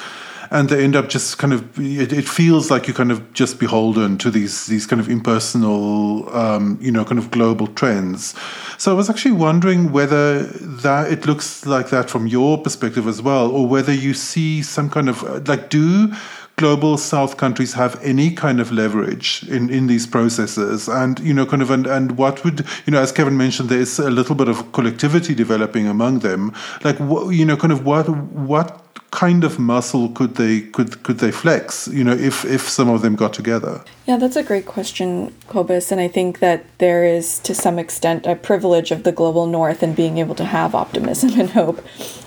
[0.51, 3.59] and they end up just kind of it, it feels like you're kind of just
[3.59, 8.35] beholden to these these kind of impersonal um, you know kind of global trends
[8.77, 10.43] so i was actually wondering whether
[10.85, 14.89] that it looks like that from your perspective as well or whether you see some
[14.89, 16.13] kind of like do
[16.55, 20.87] global south countries have any kind of leverage in, in these processes?
[20.87, 23.99] And you know kind of and, and what would you know as kevin mentioned there's
[23.99, 26.53] a little bit of collectivity developing among them.
[26.83, 28.79] Like what you know kind of what what
[29.11, 33.01] kind of muscle could they could could they flex you know if if some of
[33.03, 33.83] them got together?
[34.07, 35.91] Yeah that's a great question Cobus.
[35.91, 39.83] And i think that there is to some extent a privilege of the global north
[39.83, 41.85] in being able to have optimism and hope.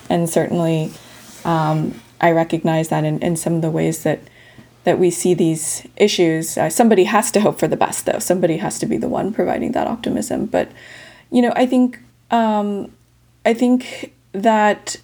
[0.08, 0.92] And certainly
[1.44, 4.20] um, I recognize that in, in some of the ways that
[4.84, 6.56] that we see these issues.
[6.56, 8.20] Uh, somebody has to hope for the best, though.
[8.20, 10.46] Somebody has to be the one providing that optimism.
[10.46, 10.70] But
[11.30, 11.98] you know, I think
[12.30, 12.92] um,
[13.44, 14.96] I think that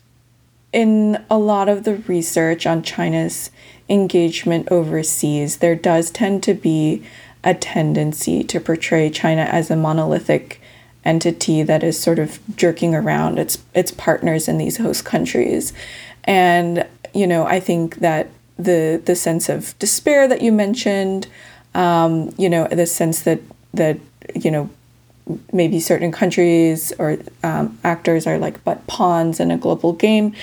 [0.73, 3.51] in a lot of the research on China's
[3.89, 7.05] engagement overseas, there does tend to be
[7.45, 10.61] a tendency to portray China as a monolithic
[11.05, 15.73] entity that is sort of jerking around its its partners in these host countries.
[16.25, 21.27] And you know, I think that the the sense of despair that you mentioned,
[21.75, 23.41] um, you know, the sense that
[23.75, 23.99] that
[24.35, 24.71] you know
[25.53, 30.35] maybe certain countries or um, actors are like but pawns in a global game.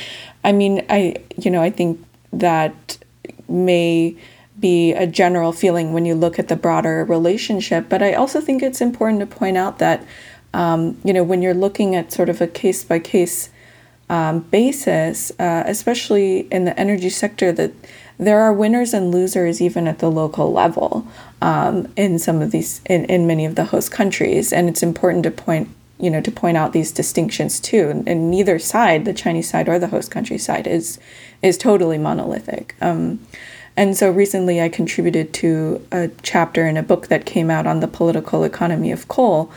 [0.43, 2.03] I mean, I you know I think
[2.34, 2.97] that
[3.47, 4.15] may
[4.59, 8.61] be a general feeling when you look at the broader relationship, but I also think
[8.61, 10.05] it's important to point out that
[10.53, 13.49] um, you know when you're looking at sort of a case by case
[14.10, 17.72] um, basis, uh, especially in the energy sector, that
[18.18, 21.07] there are winners and losers even at the local level
[21.41, 25.24] um, in some of these in, in many of the host countries, and it's important
[25.24, 27.89] to point you know to point out these distinctions too.
[27.89, 30.99] And, and neither side, the Chinese side or the host country side, is
[31.41, 32.76] is totally monolithic.
[32.82, 33.20] Um,
[33.78, 37.80] and so recently, I contributed to a chapter in a book that came out on
[37.80, 39.49] the political economy of coal.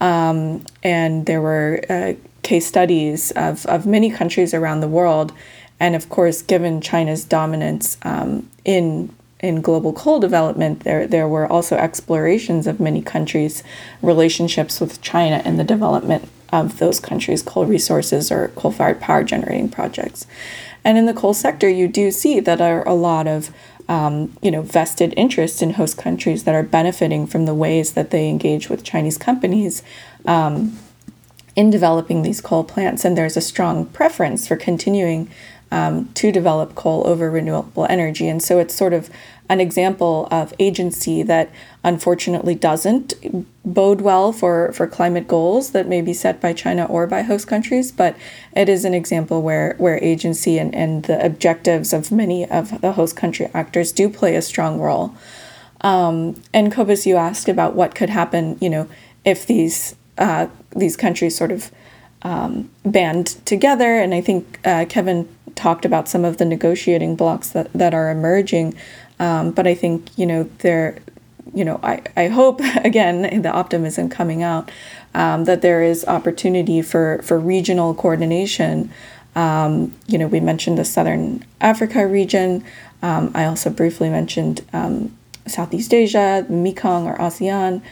[0.00, 5.32] Um, and there were uh, case studies of, of many countries around the world.
[5.78, 11.46] And of course, given China's dominance um, in in global coal development, there there were
[11.46, 13.62] also explorations of many countries'
[14.02, 19.68] relationships with China and the development of those countries' coal resources or coal-fired power generating
[19.68, 20.26] projects.
[20.84, 23.50] And in the coal sector, you do see that there are a lot of
[23.88, 28.10] um, you know vested interests in host countries that are benefiting from the ways that
[28.10, 29.82] they engage with Chinese companies.
[30.26, 30.78] Um,
[31.56, 35.28] in developing these coal plants, and there's a strong preference for continuing
[35.72, 38.28] um, to develop coal over renewable energy.
[38.28, 39.08] And so it's sort of
[39.48, 41.50] an example of agency that
[41.82, 43.14] unfortunately doesn't
[43.64, 47.48] bode well for, for climate goals that may be set by China or by host
[47.48, 48.16] countries, but
[48.54, 52.92] it is an example where, where agency and, and the objectives of many of the
[52.92, 55.14] host country actors do play a strong role.
[55.80, 58.88] Um, and Cobus, you asked about what could happen, you know,
[59.24, 60.46] if these uh,
[60.76, 61.70] these countries sort of
[62.22, 63.98] um, band together.
[63.98, 68.10] And I think uh, Kevin talked about some of the negotiating blocks that, that are
[68.10, 68.74] emerging.
[69.18, 70.98] Um, but I think, you know, there,
[71.54, 74.70] you know, I, I hope, again, the optimism coming out,
[75.14, 78.92] um, that there is opportunity for, for regional coordination.
[79.34, 82.64] Um, you know, we mentioned the Southern Africa region.
[83.02, 85.16] Um, I also briefly mentioned um,
[85.46, 87.82] Southeast Asia, Mekong or ASEAN,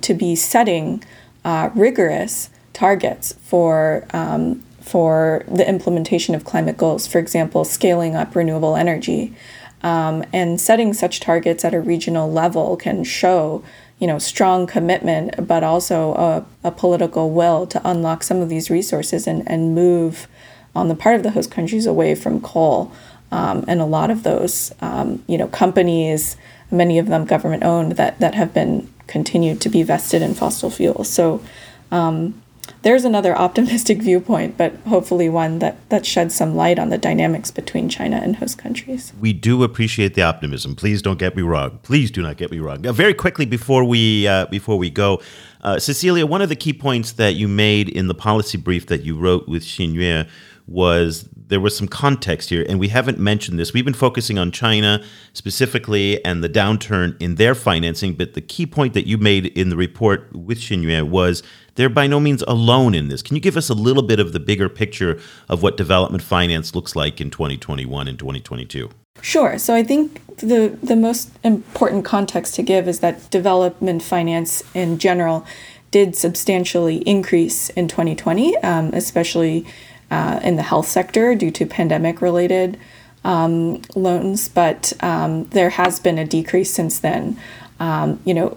[0.00, 1.02] to be setting
[1.44, 7.06] uh, rigorous targets for um, for the implementation of climate goals.
[7.06, 9.34] For example, scaling up renewable energy,
[9.82, 13.62] um, and setting such targets at a regional level can show
[13.98, 18.70] you know strong commitment, but also a, a political will to unlock some of these
[18.70, 20.26] resources and, and move
[20.74, 22.92] on the part of the host countries away from coal.
[23.30, 26.36] Um, and a lot of those, um, you know, companies,
[26.70, 30.70] many of them government owned, that that have been continued to be vested in fossil
[30.70, 31.08] fuels.
[31.08, 31.42] So
[31.90, 32.42] um,
[32.82, 37.50] there's another optimistic viewpoint, but hopefully one that, that sheds some light on the dynamics
[37.50, 39.12] between China and host countries.
[39.20, 40.74] We do appreciate the optimism.
[40.76, 41.78] Please don't get me wrong.
[41.82, 42.86] Please do not get me wrong.
[42.86, 45.20] Uh, very quickly before we uh, before we go,
[45.62, 49.02] uh, Cecilia, one of the key points that you made in the policy brief that
[49.02, 50.28] you wrote with Xinyue
[50.66, 53.72] was there was some context here, and we haven't mentioned this.
[53.72, 58.66] We've been focusing on China specifically and the downturn in their financing, but the key
[58.66, 61.42] point that you made in the report with Xinyue was
[61.74, 63.22] they're by no means alone in this.
[63.22, 66.74] Can you give us a little bit of the bigger picture of what development finance
[66.74, 68.90] looks like in 2021 and 2022?
[69.20, 69.58] Sure.
[69.58, 74.98] So I think the the most important context to give is that development finance in
[74.98, 75.46] general
[75.90, 79.66] did substantially increase in 2020, um, especially
[80.12, 82.78] uh, in the health sector due to pandemic related
[83.24, 87.38] um, loans, but um, there has been a decrease since then.
[87.80, 88.54] Um, you know,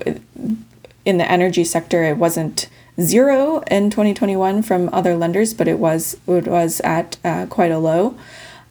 [1.05, 2.67] in the energy sector, it wasn't
[2.99, 7.79] zero in 2021 from other lenders, but it was it was at uh, quite a
[7.79, 8.17] low.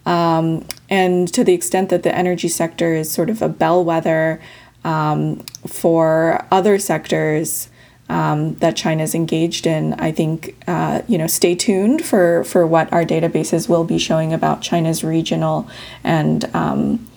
[0.05, 4.39] Um, and to the extent that the energy sector is sort of a bellwether
[4.83, 7.69] um, for other sectors
[8.09, 12.65] um, that China is engaged in, I think uh, you know stay tuned for for
[12.65, 15.67] what our databases will be showing about China's regional
[16.03, 17.09] and um,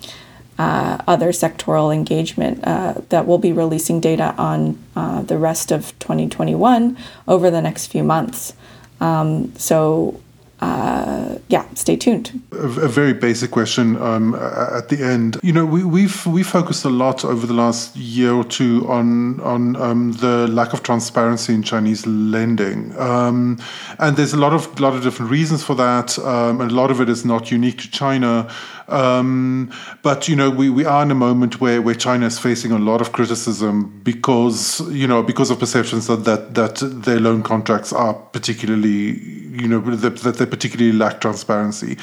[0.59, 5.97] uh, other sectoral engagement uh, that will be releasing data on uh, the rest of
[5.99, 8.53] 2021 over the next few months.
[8.99, 10.19] Um, so
[10.61, 12.41] uh, yeah, stay tuned.
[12.51, 15.39] A, a very basic question um, at the end.
[15.41, 19.39] You know, we, we've we focused a lot over the last year or two on
[19.39, 23.57] on um, the lack of transparency in Chinese lending, um,
[23.99, 26.99] and there's a lot of lot of different reasons for that, um, a lot of
[26.99, 28.49] it is not unique to China.
[28.91, 29.71] Um,
[30.01, 32.79] but you know, we, we are in a moment where, where China is facing a
[32.79, 36.75] lot of criticism because you know because of perceptions that that, that
[37.05, 39.19] their loan contracts are particularly
[39.61, 41.97] you know that, that they particularly lack transparency.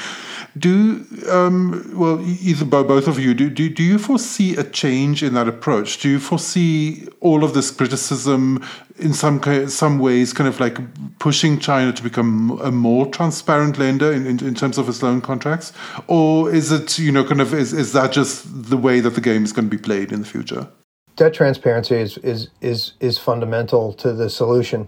[0.57, 5.33] Do um, well either both of you do, do do you foresee a change in
[5.33, 5.99] that approach?
[5.99, 8.63] Do you foresee all of this criticism
[8.99, 10.77] in some some ways kind of like
[11.19, 15.21] pushing China to become a more transparent lender in, in, in, terms of its loan
[15.21, 15.73] contracts,
[16.07, 19.21] or is it you know kind of is, is that just the way that the
[19.21, 20.67] game is going to be played in the future?
[21.15, 24.87] Debt transparency is is is is fundamental to the solution.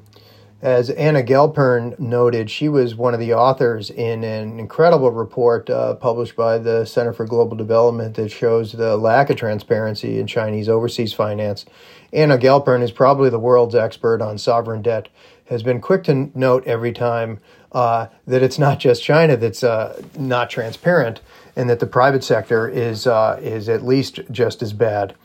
[0.62, 5.96] As Anna Gelpern noted, she was one of the authors in an incredible report uh,
[5.96, 10.68] published by the Center for Global Development that shows the lack of transparency in Chinese
[10.68, 11.66] overseas finance.
[12.12, 15.08] Anna Gelpern is probably the world's expert on sovereign debt,
[15.46, 17.40] has been quick to note every time
[17.72, 21.22] uh, that it's not just China that's uh, not transparent
[21.56, 25.16] and that the private sector is, uh, is at least just as bad.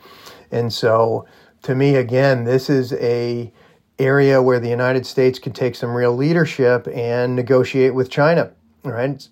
[0.49, 1.25] And so,
[1.63, 3.51] to me, again, this is a
[3.99, 8.51] area where the United States could take some real leadership and negotiate with China,
[8.83, 9.27] right?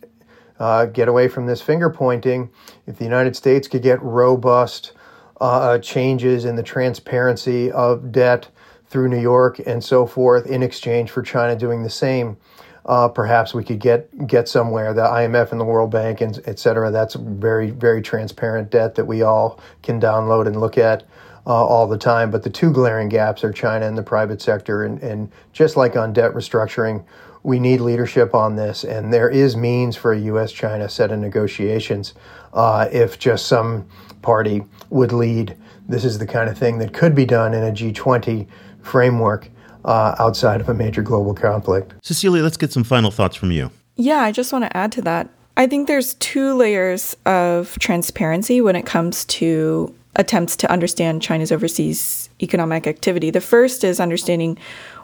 [0.60, 2.50] Uh, get away from this finger pointing.
[2.88, 4.94] If the United States could get robust
[5.42, 8.48] uh, changes in the transparency of debt
[8.88, 12.38] through New York and so forth in exchange for China doing the same,
[12.86, 14.94] uh, perhaps we could get get somewhere.
[14.94, 16.92] The IMF and the World Bank and et cetera.
[16.92, 21.04] That's very very transparent debt that we all can download and look at
[21.46, 22.32] uh, all the time.
[22.32, 24.84] But the two glaring gaps are China and the private sector.
[24.84, 27.04] And, and just like on debt restructuring,
[27.44, 28.84] we need leadership on this.
[28.84, 30.52] And there is means for a U.S.
[30.52, 32.14] China set of negotiations
[32.54, 33.88] uh, if just some
[34.22, 35.58] party would lead.
[35.88, 38.48] This is the kind of thing that could be done in a G20
[38.82, 39.50] framework
[39.86, 41.94] uh, outside of a major global conflict.
[42.02, 43.70] Cecilia, let's get some final thoughts from you.
[43.96, 45.30] Yeah, I just want to add to that.
[45.56, 51.52] I think there's two layers of transparency when it comes to attempts to understand China's
[51.52, 53.30] overseas economic activity.
[53.30, 54.58] The first is understanding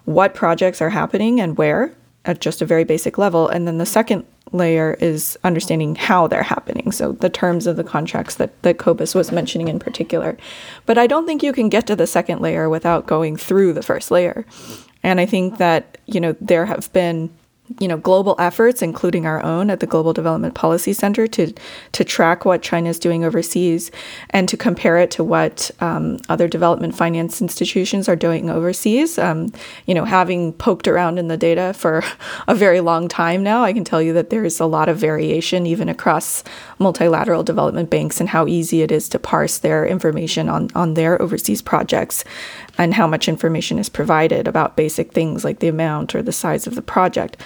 [0.05, 1.93] what projects are happening and where
[2.25, 3.47] at just a very basic level.
[3.47, 6.91] And then the second layer is understanding how they're happening.
[6.91, 10.37] So the terms of the contracts that, that Cobus was mentioning in particular.
[10.85, 13.83] But I don't think you can get to the second layer without going through the
[13.83, 14.45] first layer.
[15.01, 17.29] And I think that, you know, there have been
[17.79, 21.53] you know global efforts including our own at the global development policy center to
[21.91, 23.91] to track what china is doing overseas
[24.31, 29.19] and to compare it to what um, other development finance institutions are doing overseas.
[29.19, 29.51] Um,
[29.85, 32.03] you know having poked around in the data for
[32.47, 35.65] a very long time now i can tell you that there's a lot of variation
[35.65, 36.43] even across
[36.79, 41.21] multilateral development banks and how easy it is to parse their information on on their
[41.21, 42.23] overseas projects
[42.77, 46.67] and how much information is provided about basic things like the amount or the size
[46.67, 47.37] of the project.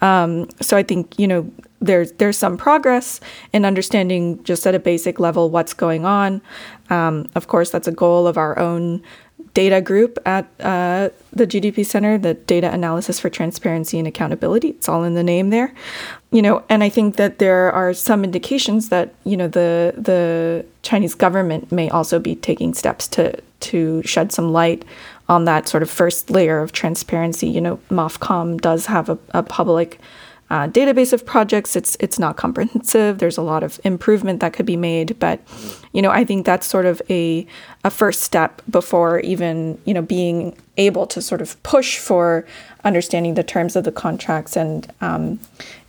[0.00, 1.50] Um, so I think you know
[1.80, 3.20] there's there's some progress
[3.52, 6.40] in understanding just at a basic level what's going on.
[6.90, 9.02] Um, of course, that's a goal of our own
[9.54, 14.68] data group at uh, the GDP Center, the Data Analysis for Transparency and Accountability.
[14.70, 15.72] It's all in the name there,
[16.30, 16.62] you know.
[16.68, 21.70] And I think that there are some indications that you know the the Chinese government
[21.72, 24.84] may also be taking steps to to shed some light
[25.28, 27.48] on that sort of first layer of transparency.
[27.48, 30.00] You know, MOFCOM does have a, a public
[30.50, 31.76] uh, database of projects.
[31.76, 33.18] It's it's not comprehensive.
[33.18, 35.40] There's a lot of improvement that could be made, but
[35.92, 37.46] you know I think that's sort of a
[37.84, 42.46] a first step before even you know being able to sort of push for
[42.84, 45.40] understanding the terms of the contracts and um,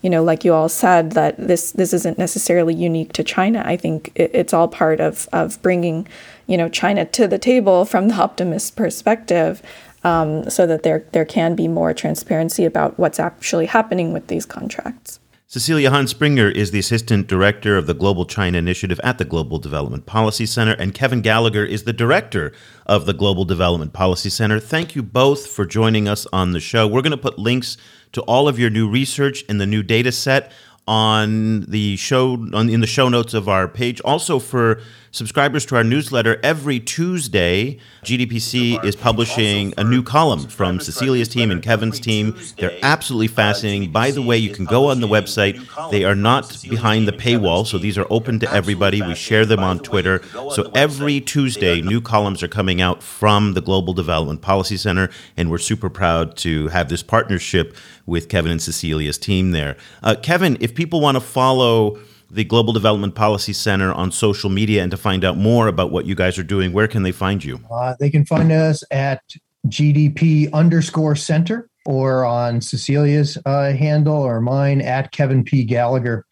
[0.01, 3.63] you know like you all said that this this isn't necessarily unique to China.
[3.65, 6.05] I think it, it's all part of of bringing
[6.47, 9.61] you know China to the table from the optimist perspective
[10.03, 14.45] um, so that there there can be more transparency about what's actually happening with these
[14.45, 15.19] contracts.
[15.51, 19.57] Cecilia Han Springer is the Assistant Director of the Global China Initiative at the Global
[19.57, 22.53] Development Policy Center, and Kevin Gallagher is the Director
[22.85, 24.59] of the Global Development Policy Center.
[24.59, 26.87] Thank you both for joining us on the show.
[26.87, 27.77] We're going to put links
[28.11, 30.51] to all of your new research and the new data set
[30.87, 33.99] on the show on, in the show notes of our page.
[34.01, 34.81] Also for
[35.11, 41.51] subscribers to our newsletter, every Tuesday, GDPC is publishing a new column from Cecilia's team
[41.51, 42.37] and Kevin's team.
[42.57, 43.91] They're absolutely fascinating.
[43.91, 45.59] By the way, you can go on the website.
[45.91, 49.01] They are not behind the paywall, so these are open to everybody.
[49.01, 50.21] We share them on Twitter.
[50.33, 55.49] So every Tuesday, new columns are coming out from the Global Development Policy Center, and
[55.49, 59.77] we're super proud to have this partnership with Kevin and Cecilia's team there.
[60.01, 61.99] Uh, Kevin, if people want to follow
[62.31, 66.05] the Global Development Policy Center on social media and to find out more about what
[66.05, 67.59] you guys are doing, where can they find you?
[67.71, 69.21] Uh, they can find us at
[69.67, 75.63] GDP underscore center or on Cecilia's uh, handle or mine at Kevin P.
[75.63, 76.25] Gallagher.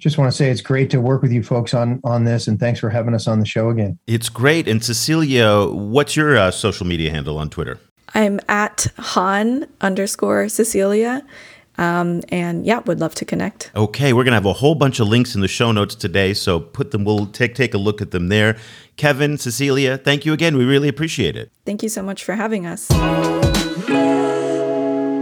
[0.00, 2.58] Just want to say it's great to work with you folks on on this, and
[2.58, 3.98] thanks for having us on the show again.
[4.08, 4.66] It's great.
[4.66, 7.78] And Cecilia, what's your uh, social media handle on Twitter?
[8.14, 11.24] I'm at Han underscore Cecilia.
[11.82, 13.72] Um, and yeah, would love to connect.
[13.74, 16.60] Okay, we're gonna have a whole bunch of links in the show notes today, so
[16.60, 17.04] put them.
[17.04, 18.56] We'll take take a look at them there.
[18.96, 20.56] Kevin, Cecilia, thank you again.
[20.56, 21.50] We really appreciate it.
[21.66, 22.86] Thank you so much for having us.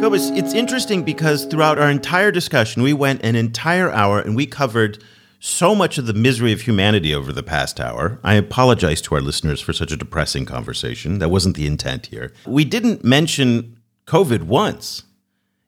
[0.01, 4.45] Cobus, it's interesting because throughout our entire discussion, we went an entire hour and we
[4.45, 5.03] covered
[5.39, 8.19] so much of the misery of humanity over the past hour.
[8.23, 11.21] I apologize to our listeners for such a depressing conversation.
[11.21, 12.35] That wasn't the intent here.
[12.47, 15.05] We didn't mention COVID once,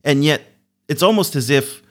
[0.04, 0.51] and yet
[0.88, 1.82] it's almost as if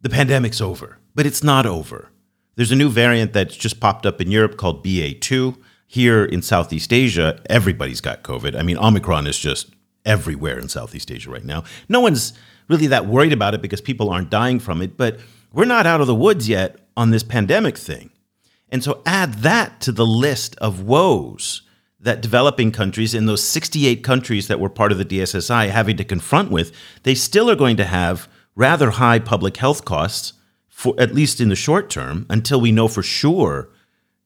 [0.00, 2.10] the pandemic's over, but it's not over.
[2.56, 5.56] There's a new variant that's just popped up in Europe called BA2.
[5.86, 8.58] Here in Southeast Asia, everybody's got COVID.
[8.58, 9.70] I mean, Omicron is just
[10.04, 11.62] everywhere in Southeast Asia right now.
[11.88, 12.32] No one's
[12.68, 15.20] really that worried about it because people aren't dying from it, but
[15.52, 18.10] we're not out of the woods yet on this pandemic thing.
[18.70, 21.62] And so add that to the list of woes
[22.00, 26.04] that developing countries in those 68 countries that were part of the DSSI having to
[26.04, 26.72] confront with,
[27.02, 30.34] they still are going to have rather high public health costs
[30.68, 33.70] for at least in the short term until we know for sure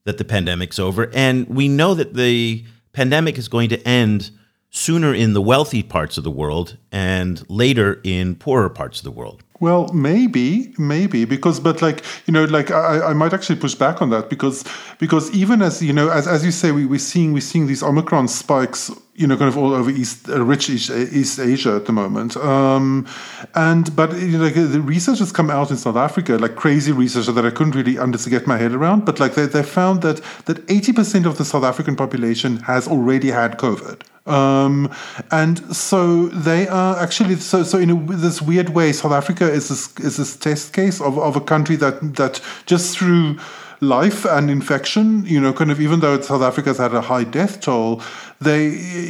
[0.05, 1.11] that the pandemic's over.
[1.13, 4.31] And we know that the pandemic is going to end
[4.71, 9.11] sooner in the wealthy parts of the world and later in poorer parts of the
[9.11, 9.43] world.
[9.61, 14.01] Well, maybe, maybe because, but like you know, like I, I might actually push back
[14.01, 14.63] on that because
[14.99, 17.83] because even as you know, as as you say, we we're seeing we're seeing these
[17.83, 21.87] Omicron spikes, you know, kind of all over East uh, rich East, East Asia at
[21.87, 23.05] the moment, um,
[23.53, 26.93] and but you know, like the research has come out in South Africa, like crazy
[26.93, 30.03] research that I couldn't really under get my head around, but like they they found
[30.03, 34.03] that that eighty percent of the South African population has already had COVID.
[34.29, 34.93] Um,
[35.31, 39.69] and so they are actually so so in a, this weird way, South Africa is
[39.69, 43.37] this is this test case of, of a country that that just through
[43.81, 47.61] life and infection, you know, kind of even though South Africa's had a high death
[47.61, 48.01] toll,
[48.41, 48.69] they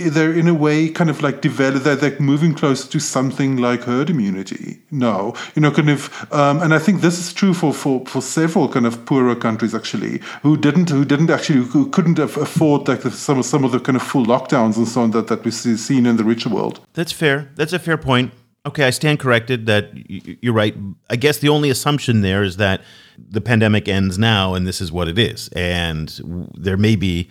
[0.10, 3.84] they're in a way kind of like develop they're, they're moving closer to something like
[3.84, 7.72] herd immunity now you know kind of um, and i think this is true for,
[7.72, 12.18] for for several kind of poorer countries actually who didn't who didn't actually who couldn't
[12.18, 15.12] afford like the, some of some of the kind of full lockdowns and so on
[15.12, 16.82] that that we've seen in the richer world.
[16.94, 17.52] That's fair.
[17.56, 18.34] That's a fair point.
[18.66, 19.92] Okay, I stand corrected that
[20.44, 20.76] you're right.
[21.10, 22.82] I guess the only assumption there is that
[23.30, 25.50] the pandemic ends now and this is what it is.
[25.50, 26.10] And
[26.56, 27.30] there may be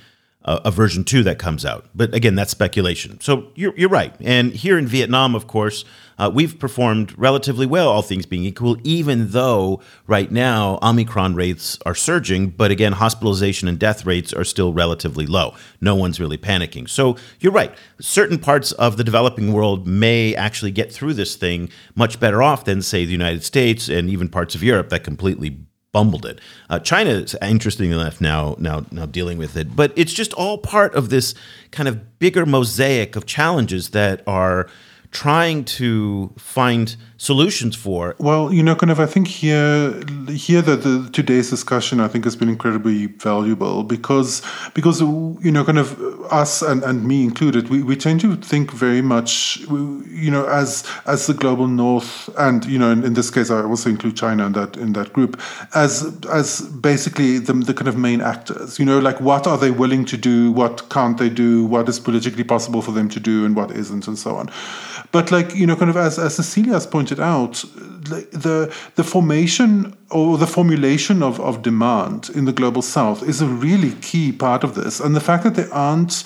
[0.48, 1.86] a, a, version two that comes out.
[1.94, 3.20] But again, that's speculation.
[3.20, 4.14] So you're, you're right.
[4.20, 5.84] And here in Vietnam, of course,
[6.16, 11.78] uh, we've performed relatively well, all things being equal, even though right now Omicron rates
[11.84, 12.48] are surging.
[12.48, 15.54] But again, hospitalization and death rates are still relatively low.
[15.80, 16.88] No one's really panicking.
[16.88, 17.72] So you're right.
[18.00, 22.64] Certain parts of the developing world may actually get through this thing much better off
[22.64, 25.67] than, say, the United States and even parts of Europe that completely
[25.98, 26.40] bumbled it.
[26.70, 30.56] Uh, China is interesting enough now, now, now dealing with it, but it's just all
[30.56, 31.34] part of this
[31.72, 34.68] kind of bigger mosaic of challenges that are
[35.10, 38.14] trying to find solutions for?
[38.18, 39.92] Well, you know, kind of, I think here,
[40.28, 44.40] here that the today's discussion, I think, has been incredibly valuable because,
[44.72, 48.72] because you know, kind of us and, and me included, we, we tend to think
[48.72, 53.30] very much, you know, as as the global north, and you know, in, in this
[53.30, 55.40] case, I also include China in that in that group,
[55.74, 58.78] as as basically the the kind of main actors.
[58.78, 61.98] You know, like what are they willing to do, what can't they do, what is
[61.98, 64.50] politically possible for them to do, and what isn't, and so on.
[65.10, 67.64] But like you know, kind of as as Cecilia's pointed out,
[68.32, 73.46] the the formation or the formulation of, of demand in the global south is a
[73.46, 76.24] really key part of this, and the fact that there aren't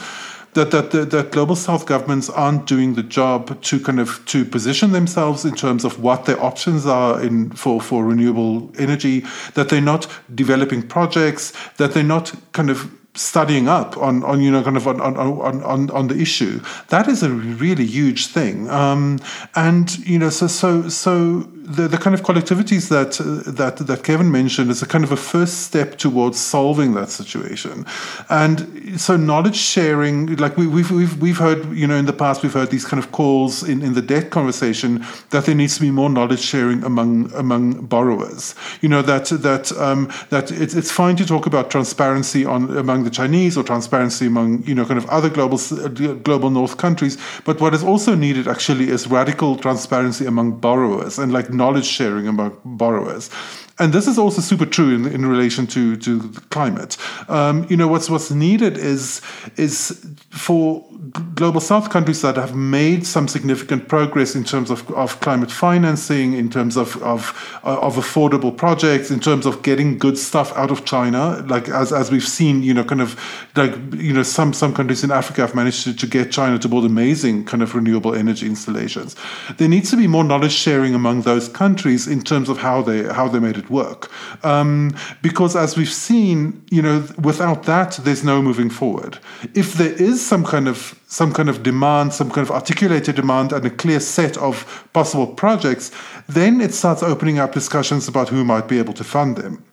[0.55, 4.45] that that that, that global south governments aren't doing the job to kind of to
[4.45, 9.25] position themselves in terms of what their options are in for for renewable energy
[9.55, 14.51] that they're not developing projects that they're not kind of studying up on, on you
[14.51, 16.61] know kind of on, on, on, on the issue.
[16.89, 18.69] That is a really huge thing.
[18.71, 19.19] Um,
[19.55, 24.05] and you know so so so the, the kind of collectivities that uh, that that
[24.05, 27.87] Kevin mentioned is a kind of a first step towards solving that situation,
[28.29, 32.43] and so knowledge sharing, like we, we've we've we've heard, you know, in the past
[32.43, 35.81] we've heard these kind of calls in, in the debt conversation that there needs to
[35.81, 38.55] be more knowledge sharing among among borrowers.
[38.81, 43.05] You know that that um, that it's it's fine to talk about transparency on among
[43.05, 45.59] the Chinese or transparency among you know kind of other global
[46.23, 51.33] global North countries, but what is also needed actually is radical transparency among borrowers and
[51.33, 53.31] like knowledge sharing among borrowers.
[53.79, 56.21] And this is also super true in, in relation to, to
[56.51, 56.97] climate.
[57.29, 59.21] Um, you know, what's what's needed is
[59.57, 60.85] is for
[61.35, 66.33] global south countries that have made some significant progress in terms of, of climate financing,
[66.33, 70.71] in terms of, of, uh, of affordable projects, in terms of getting good stuff out
[70.71, 73.19] of China, like as, as we've seen, you know, kind of
[73.57, 76.69] like, you know, some, some countries in Africa have managed to, to get China to
[76.69, 79.17] build amazing kind of renewable energy installations.
[79.57, 83.03] There needs to be more knowledge sharing among those countries in terms of how they,
[83.03, 84.11] how they made it work.
[84.45, 89.19] Um, because as we've seen, you know, without that, there's no moving forward.
[89.55, 93.53] If there is some kind of some kind of demand, some kind of articulated demand,
[93.53, 95.91] and a clear set of possible projects,
[96.29, 99.65] then it starts opening up discussions about who might be able to fund them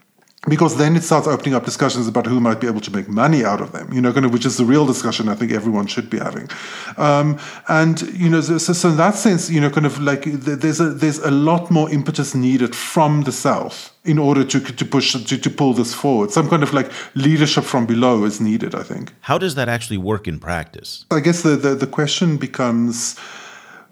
[0.48, 3.44] because then it starts opening up discussions about who might be able to make money
[3.44, 5.86] out of them, you know, kind of, which is the real discussion I think everyone
[5.86, 6.50] should be having.
[6.98, 7.38] Um,
[7.68, 10.92] and, you know, so, so, in that sense, you know, kind of like there's a,
[10.92, 15.38] there's a lot more impetus needed from the South in order to, to push, to,
[15.38, 16.32] to pull this forward.
[16.32, 19.14] Some kind of like leadership from below is needed, I think.
[19.22, 21.06] How does that actually work in practice?
[21.12, 23.20] I guess the, the, the question becomes,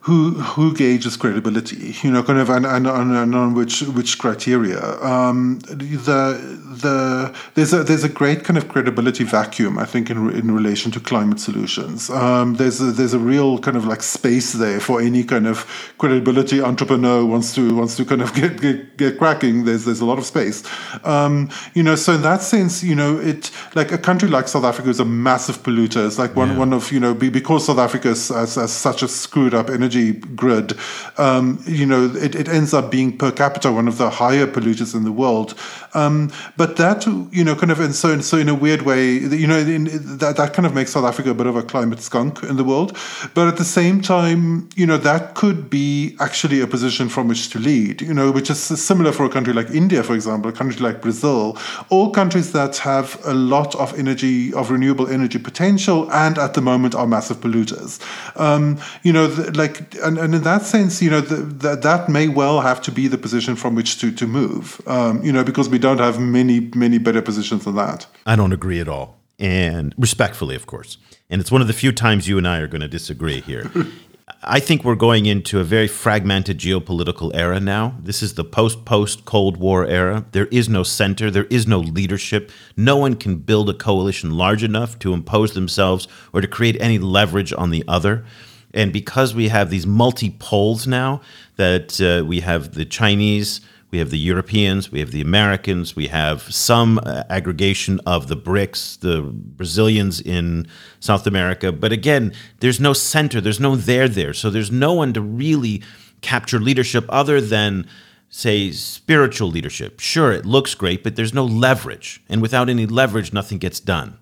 [0.08, 1.94] who who gauges credibility?
[2.02, 4.82] You know, kind of, and, and, and on which which criteria?
[5.04, 6.40] Um, the
[6.82, 10.92] the there's a there's a great kind of credibility vacuum, I think, in in relation
[10.94, 12.10] to climate solutions.
[12.10, 15.66] Um, there's a, there's a real kind of like space there for any kind of
[15.98, 19.66] credibility entrepreneur wants to wants to kind of get get, get cracking.
[19.66, 20.64] There's there's a lot of space.
[21.04, 24.64] Um, you know, so in that sense, you know, it like a country like South
[24.64, 26.08] Africa is a massive polluter.
[26.08, 26.60] It's like one yeah.
[26.60, 30.20] one of you know because South Africa has, has such a screwed up energy energy
[30.36, 30.74] grid,
[31.18, 34.96] um, you know, it, it, ends up being per capita one of the higher polluters
[34.96, 35.54] in the world.
[35.94, 39.14] Um, but that, you know, kind of, and so, and so in a weird way,
[39.14, 39.86] you know, in,
[40.18, 42.64] that, that kind of makes South Africa a bit of a climate skunk in the
[42.64, 42.98] world.
[43.34, 47.50] But at the same time, you know, that could be actually a position from which
[47.50, 50.54] to lead, you know, which is similar for a country like India, for example, a
[50.54, 51.58] country like Brazil,
[51.90, 56.62] all countries that have a lot of energy, of renewable energy potential, and at the
[56.62, 58.00] moment are massive polluters.
[58.40, 62.28] Um, you know, like and, and in that sense, you know, the, that that may
[62.28, 64.82] well have to be the position from which to to move.
[64.88, 68.08] Um, you know, because we don't have many many better positions than that.
[68.26, 70.98] I don't agree at all, and respectfully, of course.
[71.30, 73.70] And it's one of the few times you and I are going to disagree here.
[74.44, 77.96] I think we're going into a very fragmented geopolitical era now.
[78.02, 80.26] This is the post post Cold War era.
[80.32, 82.52] There is no center, there is no leadership.
[82.76, 87.00] No one can build a coalition large enough to impose themselves or to create any
[87.00, 88.26] leverage on the other.
[88.74, 91.22] And because we have these multi poles now,
[91.56, 96.08] that uh, we have the Chinese, we have the Europeans, we have the Americans, we
[96.08, 100.68] have some uh, aggregation of the BRICS, the Brazilians in
[101.00, 101.72] South America.
[101.72, 104.34] But again, there's no center, there's no there there.
[104.34, 105.82] So there's no one to really
[106.22, 107.88] capture leadership other than
[108.30, 110.02] say spiritual leadership.
[110.02, 112.22] Sure, it looks great, but there's no leverage.
[112.28, 114.18] And without any leverage, nothing gets done.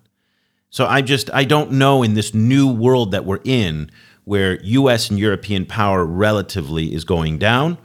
[0.70, 3.90] So I just I don't know in this new world that we're in
[4.26, 7.78] where US and European power relatively is going down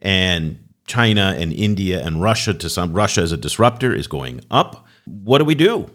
[0.00, 4.86] and China and India and Russia to some Russia as a disruptor is going up.
[5.04, 5.90] What do we do?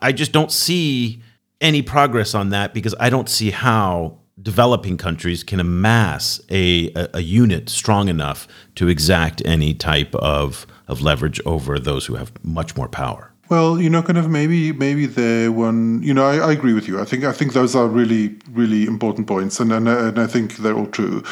[0.00, 1.22] I just don't see
[1.60, 7.10] any progress on that because I don't see how developing countries can amass a, a,
[7.14, 12.32] a, unit strong enough to exact any type of, of leverage over those who have
[12.42, 13.29] much more power.
[13.50, 16.86] Well, you know, kind of maybe maybe the one, you know, I, I, agree with
[16.86, 17.00] you.
[17.00, 20.58] I think I think those are really really important points, and and, and I think
[20.58, 21.24] they're all true.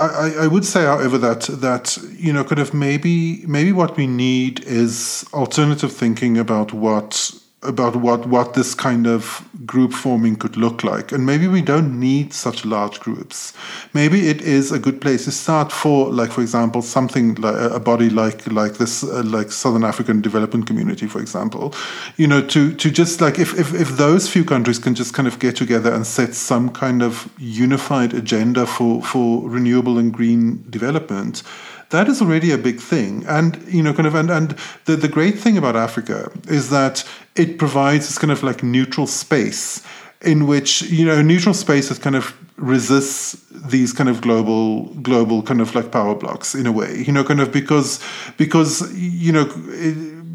[0.00, 4.08] I, I would say, however, that that you know, kind of maybe maybe what we
[4.08, 7.32] need is alternative thinking about what
[7.62, 11.10] about what what this kind of group forming could look like.
[11.10, 13.52] And maybe we don't need such large groups.
[13.92, 17.80] Maybe it is a good place to start for like for example something like a
[17.80, 21.74] body like like this uh, like southern african development community for example.
[22.16, 25.26] You know to to just like if, if if those few countries can just kind
[25.26, 30.64] of get together and set some kind of unified agenda for for renewable and green
[30.70, 31.42] development
[31.90, 33.24] that is already a big thing.
[33.26, 37.08] And you know, kind of, and and the the great thing about Africa is that
[37.36, 39.82] it provides this kind of like neutral space
[40.22, 45.42] in which you know neutral space that kind of resists these kind of global global
[45.42, 48.02] kind of like power blocks in a way you know kind of because
[48.36, 49.44] because you know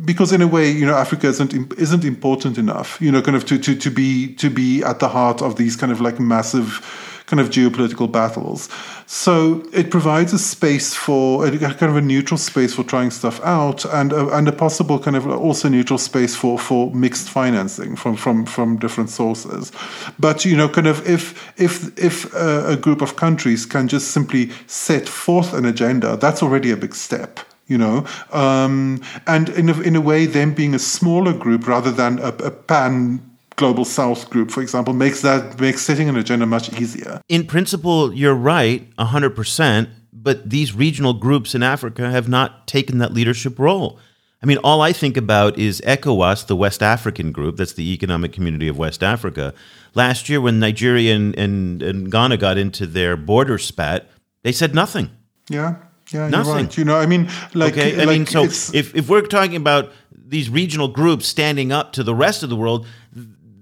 [0.06, 3.46] because in a way you know Africa isn't isn't important enough you know kind of
[3.48, 7.13] to to to be to be at the heart of these kind of like massive
[7.26, 8.70] kind of geopolitical battles.
[9.06, 13.42] So it provides a space for a kind of a neutral space for trying stuff
[13.44, 17.96] out, and a, and a possible kind of also neutral space for for mixed financing
[17.96, 19.72] from from from different sources.
[20.20, 24.52] But you know, kind of if if if a, group of countries can just simply
[24.68, 29.82] set forth an agenda, that's already a big step you know um, and in a,
[29.82, 33.22] in a way them being a smaller group rather than a, a pan
[33.56, 38.14] global south group for example makes that makes setting an agenda much easier in principle
[38.14, 44.00] you're right 100% but these regional groups in africa have not taken that leadership role
[44.42, 48.34] i mean all i think about is ecowas the west african group that's the economic
[48.34, 49.54] community of west africa
[49.94, 54.10] last year when nigeria and, and, and ghana got into their border spat
[54.44, 55.10] they said nothing
[55.50, 55.76] yeah
[56.12, 56.46] yeah, Nothing.
[56.46, 56.78] you're right.
[56.78, 59.92] You know, I mean, like, okay, I like mean, so if, if we're talking about
[60.12, 62.86] these regional groups standing up to the rest of the world,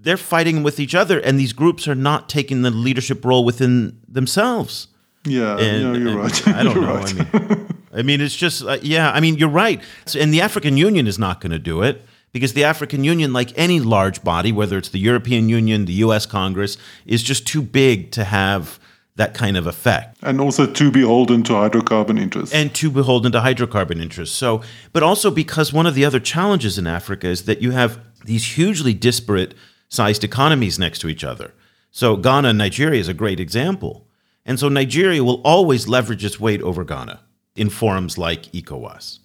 [0.04, 3.98] they're fighting with each other, and these groups are not taking the leadership role within
[4.08, 4.88] themselves.
[5.26, 6.48] yeah, And, no, you're right.
[6.60, 6.96] I don't know.
[6.96, 7.14] right.
[7.20, 9.12] I mean, I mean, it's just uh, yeah.
[9.12, 9.82] I mean, you're right.
[10.06, 13.34] So- And the African Union is not going to do it because the African Union,
[13.34, 16.26] like any large body, whether it's the European Union, the U.S.
[16.26, 18.80] Congress, is just too big to have
[19.18, 22.56] that kind of effect and also too beholden to hydrocarbon interests.
[22.56, 24.36] and too beholden to hydrocarbon interests.
[24.36, 24.62] So,
[24.94, 28.56] but also because one of the other challenges in Africa is that you have these
[28.56, 29.54] hugely disparate
[29.92, 31.54] sized economies next to each other.
[31.92, 34.08] So, Ghana and Nigeria is a great example.
[34.46, 37.20] And so, Nigeria will always leverage its weight over Ghana
[37.56, 39.20] in forums like ECOWAS.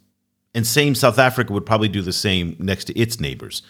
[0.53, 3.63] And same South Africa would probably do the same next to its neighbors.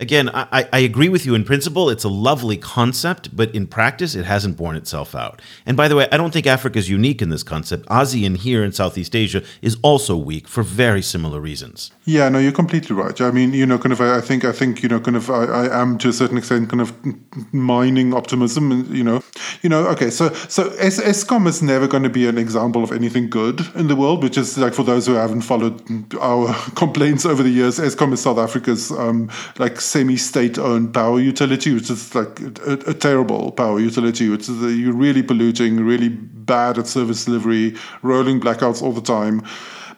[0.00, 1.88] Again, I, I- agree with you in principle.
[1.88, 5.40] It's a lovely concept, but in practice, it hasn't borne itself out.
[5.66, 7.86] And by the way, I don't think Africa is unique in this concept.
[7.86, 11.92] ASEAN here in Southeast Asia is also weak for very similar reasons.
[12.06, 13.18] Yeah, no, you're completely right.
[13.20, 15.44] I mean, you know, kind of, I think, I think, you know, kind of, I,
[15.44, 16.92] I am to a certain extent kind of
[17.52, 19.22] mining optimism, and you know,
[19.62, 22.90] you know, okay, so so Es- Eskom is never going to be an example of
[22.90, 25.80] anything good in the world, which is like for those who haven't followed
[26.20, 31.90] our complaints over the years, Eskom is South Africa's um, like semi-state-owned power utility, which
[31.90, 36.78] is like a, a terrible power utility, which is uh, you're really polluting, really bad
[36.78, 39.42] at service delivery, rolling blackouts all the time.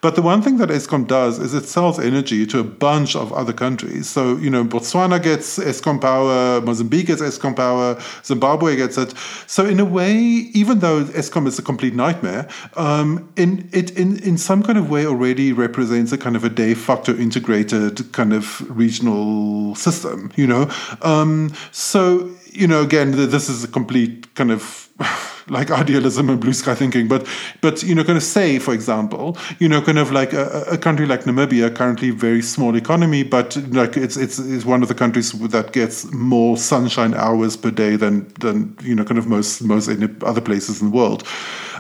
[0.01, 3.32] But the one thing that Eskom does is it sells energy to a bunch of
[3.32, 4.09] other countries.
[4.09, 9.14] So, you know, Botswana gets Eskom power, Mozambique gets Eskom power, Zimbabwe gets it.
[9.47, 14.22] So, in a way, even though Eskom is a complete nightmare, um, in it in,
[14.22, 18.32] in some kind of way already represents a kind of a de facto integrated kind
[18.32, 20.70] of regional system, you know?
[21.03, 24.88] Um, so, you know, again, this is a complete kind of
[25.49, 27.26] like idealism and blue sky thinking, but
[27.61, 30.78] but you know, kind of say, for example, you know, kind of like a, a
[30.78, 35.32] country like Namibia, currently very small economy, but like it's it's one of the countries
[35.32, 39.88] that gets more sunshine hours per day than than you know, kind of most most
[40.22, 41.22] other places in the world.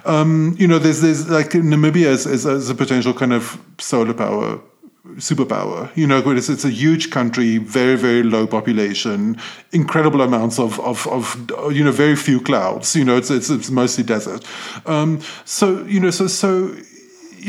[0.04, 4.14] Um, you know, there's there's like Namibia is, is, is a potential kind of solar
[4.14, 4.60] power
[5.16, 5.94] superpower.
[5.96, 9.38] You know, it's, it's a huge country, very, very low population,
[9.72, 11.36] incredible amounts of, of, of
[11.72, 12.94] you know, very few clouds.
[12.94, 14.44] You know, it's, it's, it's mostly desert.
[14.86, 16.74] Um, so, you know, so, so,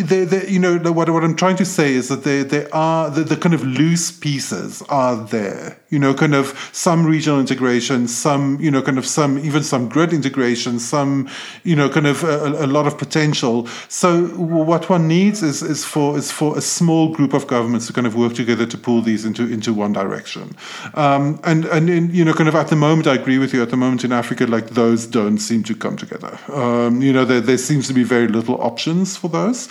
[0.04, 3.10] they, they, you know, what, what I'm trying to say is that they, they are
[3.10, 5.80] the, the kind of loose pieces are there.
[5.90, 9.88] You know, kind of some regional integration, some, you know, kind of some, even some
[9.88, 11.30] grid integration, some,
[11.64, 13.68] you know, kind of a, a lot of potential.
[13.88, 17.94] So what one needs is, is for is for a small group of governments to
[17.94, 20.56] kind of work together to pull these into into one direction.
[20.94, 23.62] Um, and and in, you know, kind of at the moment, I agree with you.
[23.62, 26.38] At the moment in Africa, like those don't seem to come together.
[26.52, 29.70] Um, you know, there there seems to be very little options for those,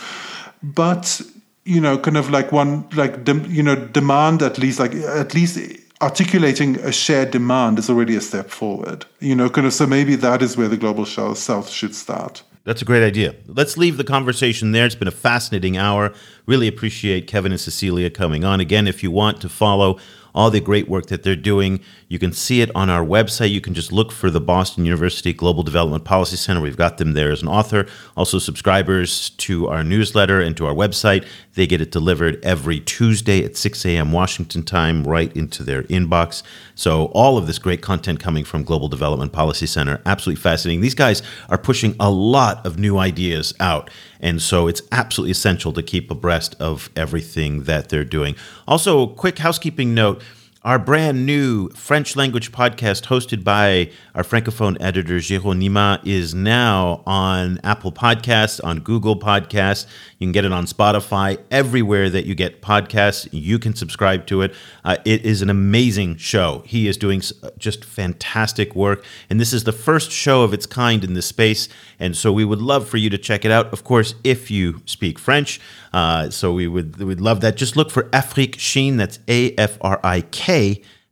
[0.63, 1.21] but
[1.63, 5.33] you know, kind of like one like dem, you know demand at least like at
[5.33, 5.57] least
[6.01, 9.05] articulating a shared demand is already a step forward.
[9.19, 12.43] You know, kind of so maybe that is where the global south should start.
[12.63, 13.33] That's a great idea.
[13.47, 14.85] Let's leave the conversation there.
[14.85, 16.13] It's been a fascinating hour.
[16.45, 18.59] Really appreciate Kevin and Cecilia coming on.
[18.59, 19.97] Again, if you want to follow
[20.37, 21.79] all the great work that they're doing.
[22.09, 23.49] You can see it on our website.
[23.49, 26.61] You can just look for the Boston University Global Development Policy Center.
[26.61, 27.87] We've got them there as an author.
[28.15, 31.25] Also, subscribers to our newsletter and to our website,
[31.57, 34.11] they get it delivered every Tuesday at 6 a.m.
[34.11, 36.43] Washington time right into their inbox.
[36.75, 40.81] So, all of this great content coming from Global Development Policy Center, absolutely fascinating.
[40.81, 43.89] These guys are pushing a lot of new ideas out.
[44.19, 48.35] And so it's absolutely essential to keep abreast of everything that they're doing.
[48.67, 50.21] Also, a quick housekeeping note
[50.67, 57.03] our brand new French language podcast, hosted by our Francophone editor, Jérôme Nima, is now
[57.05, 59.85] on Apple Podcasts, on Google Podcasts.
[60.19, 63.29] You can get it on Spotify, everywhere that you get podcasts.
[63.31, 64.53] You can subscribe to it.
[64.83, 66.63] Uh, it is an amazing show.
[66.65, 67.21] He is doing
[67.57, 69.05] just fantastic work.
[69.29, 71.69] And this is the first show of its kind in this space.
[71.97, 74.81] And so we would love for you to check it out, of course, if you
[74.85, 75.61] speak French.
[75.93, 77.55] Uh, so we would we'd love that.
[77.55, 78.97] Just look for Afrique Chine.
[78.97, 80.56] That's A F R I K,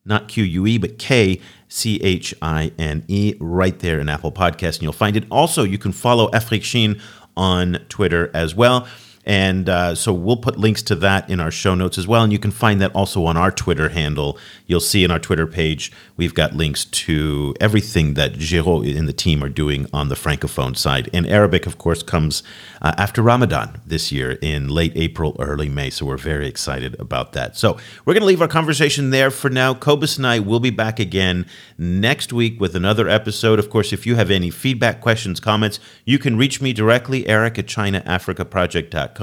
[0.05, 4.31] not Q U E, but K C H I N E, right there in Apple
[4.31, 5.26] Podcast, and you'll find it.
[5.31, 7.01] Also, you can follow Afrique Chine
[7.35, 8.88] on Twitter as well.
[9.26, 12.23] And uh, so we'll put links to that in our show notes as well.
[12.23, 14.38] And you can find that also on our Twitter handle.
[14.68, 19.14] You'll see in our Twitter page, we've got links to everything that Giro and the
[19.14, 21.10] team are doing on the Francophone side.
[21.11, 22.43] And Arabic, of course, comes
[22.84, 25.89] uh, after Ramadan this year in late April, early May.
[25.89, 27.57] So we're very excited about that.
[27.57, 29.73] So we're going to leave our conversation there for now.
[29.73, 31.47] Cobus and I will be back again
[31.80, 33.57] next week with another episode.
[33.57, 37.57] Of course, if you have any feedback, questions, comments, you can reach me directly, eric
[37.57, 39.14] at ChinaAfricaProject.com.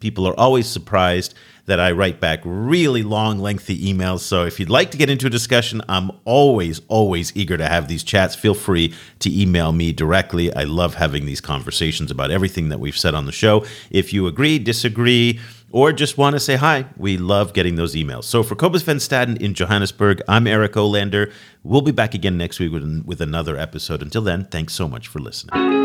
[0.00, 1.34] People are always surprised
[1.66, 4.20] that I write back really long, lengthy emails.
[4.20, 7.88] So if you'd like to get into a discussion, I'm always, always eager to have
[7.88, 8.34] these chats.
[8.34, 10.52] Feel free to email me directly.
[10.54, 13.64] I love having these conversations about everything that we've said on the show.
[13.90, 15.38] If you agree, disagree,
[15.70, 18.24] or just want to say hi, we love getting those emails.
[18.24, 21.32] So for Cobus Van Staden in Johannesburg, I'm Eric Olander.
[21.62, 24.02] We'll be back again next week with, with another episode.
[24.02, 25.81] Until then, thanks so much for listening.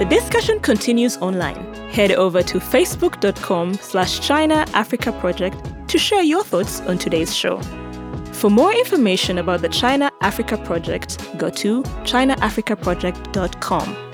[0.00, 1.74] The discussion continues online.
[1.90, 5.58] Head over to facebook.com slash China Africa Project
[5.88, 7.60] to share your thoughts on today's show.
[8.32, 14.09] For more information about the China Africa Project, go to chinaafricaproject.com.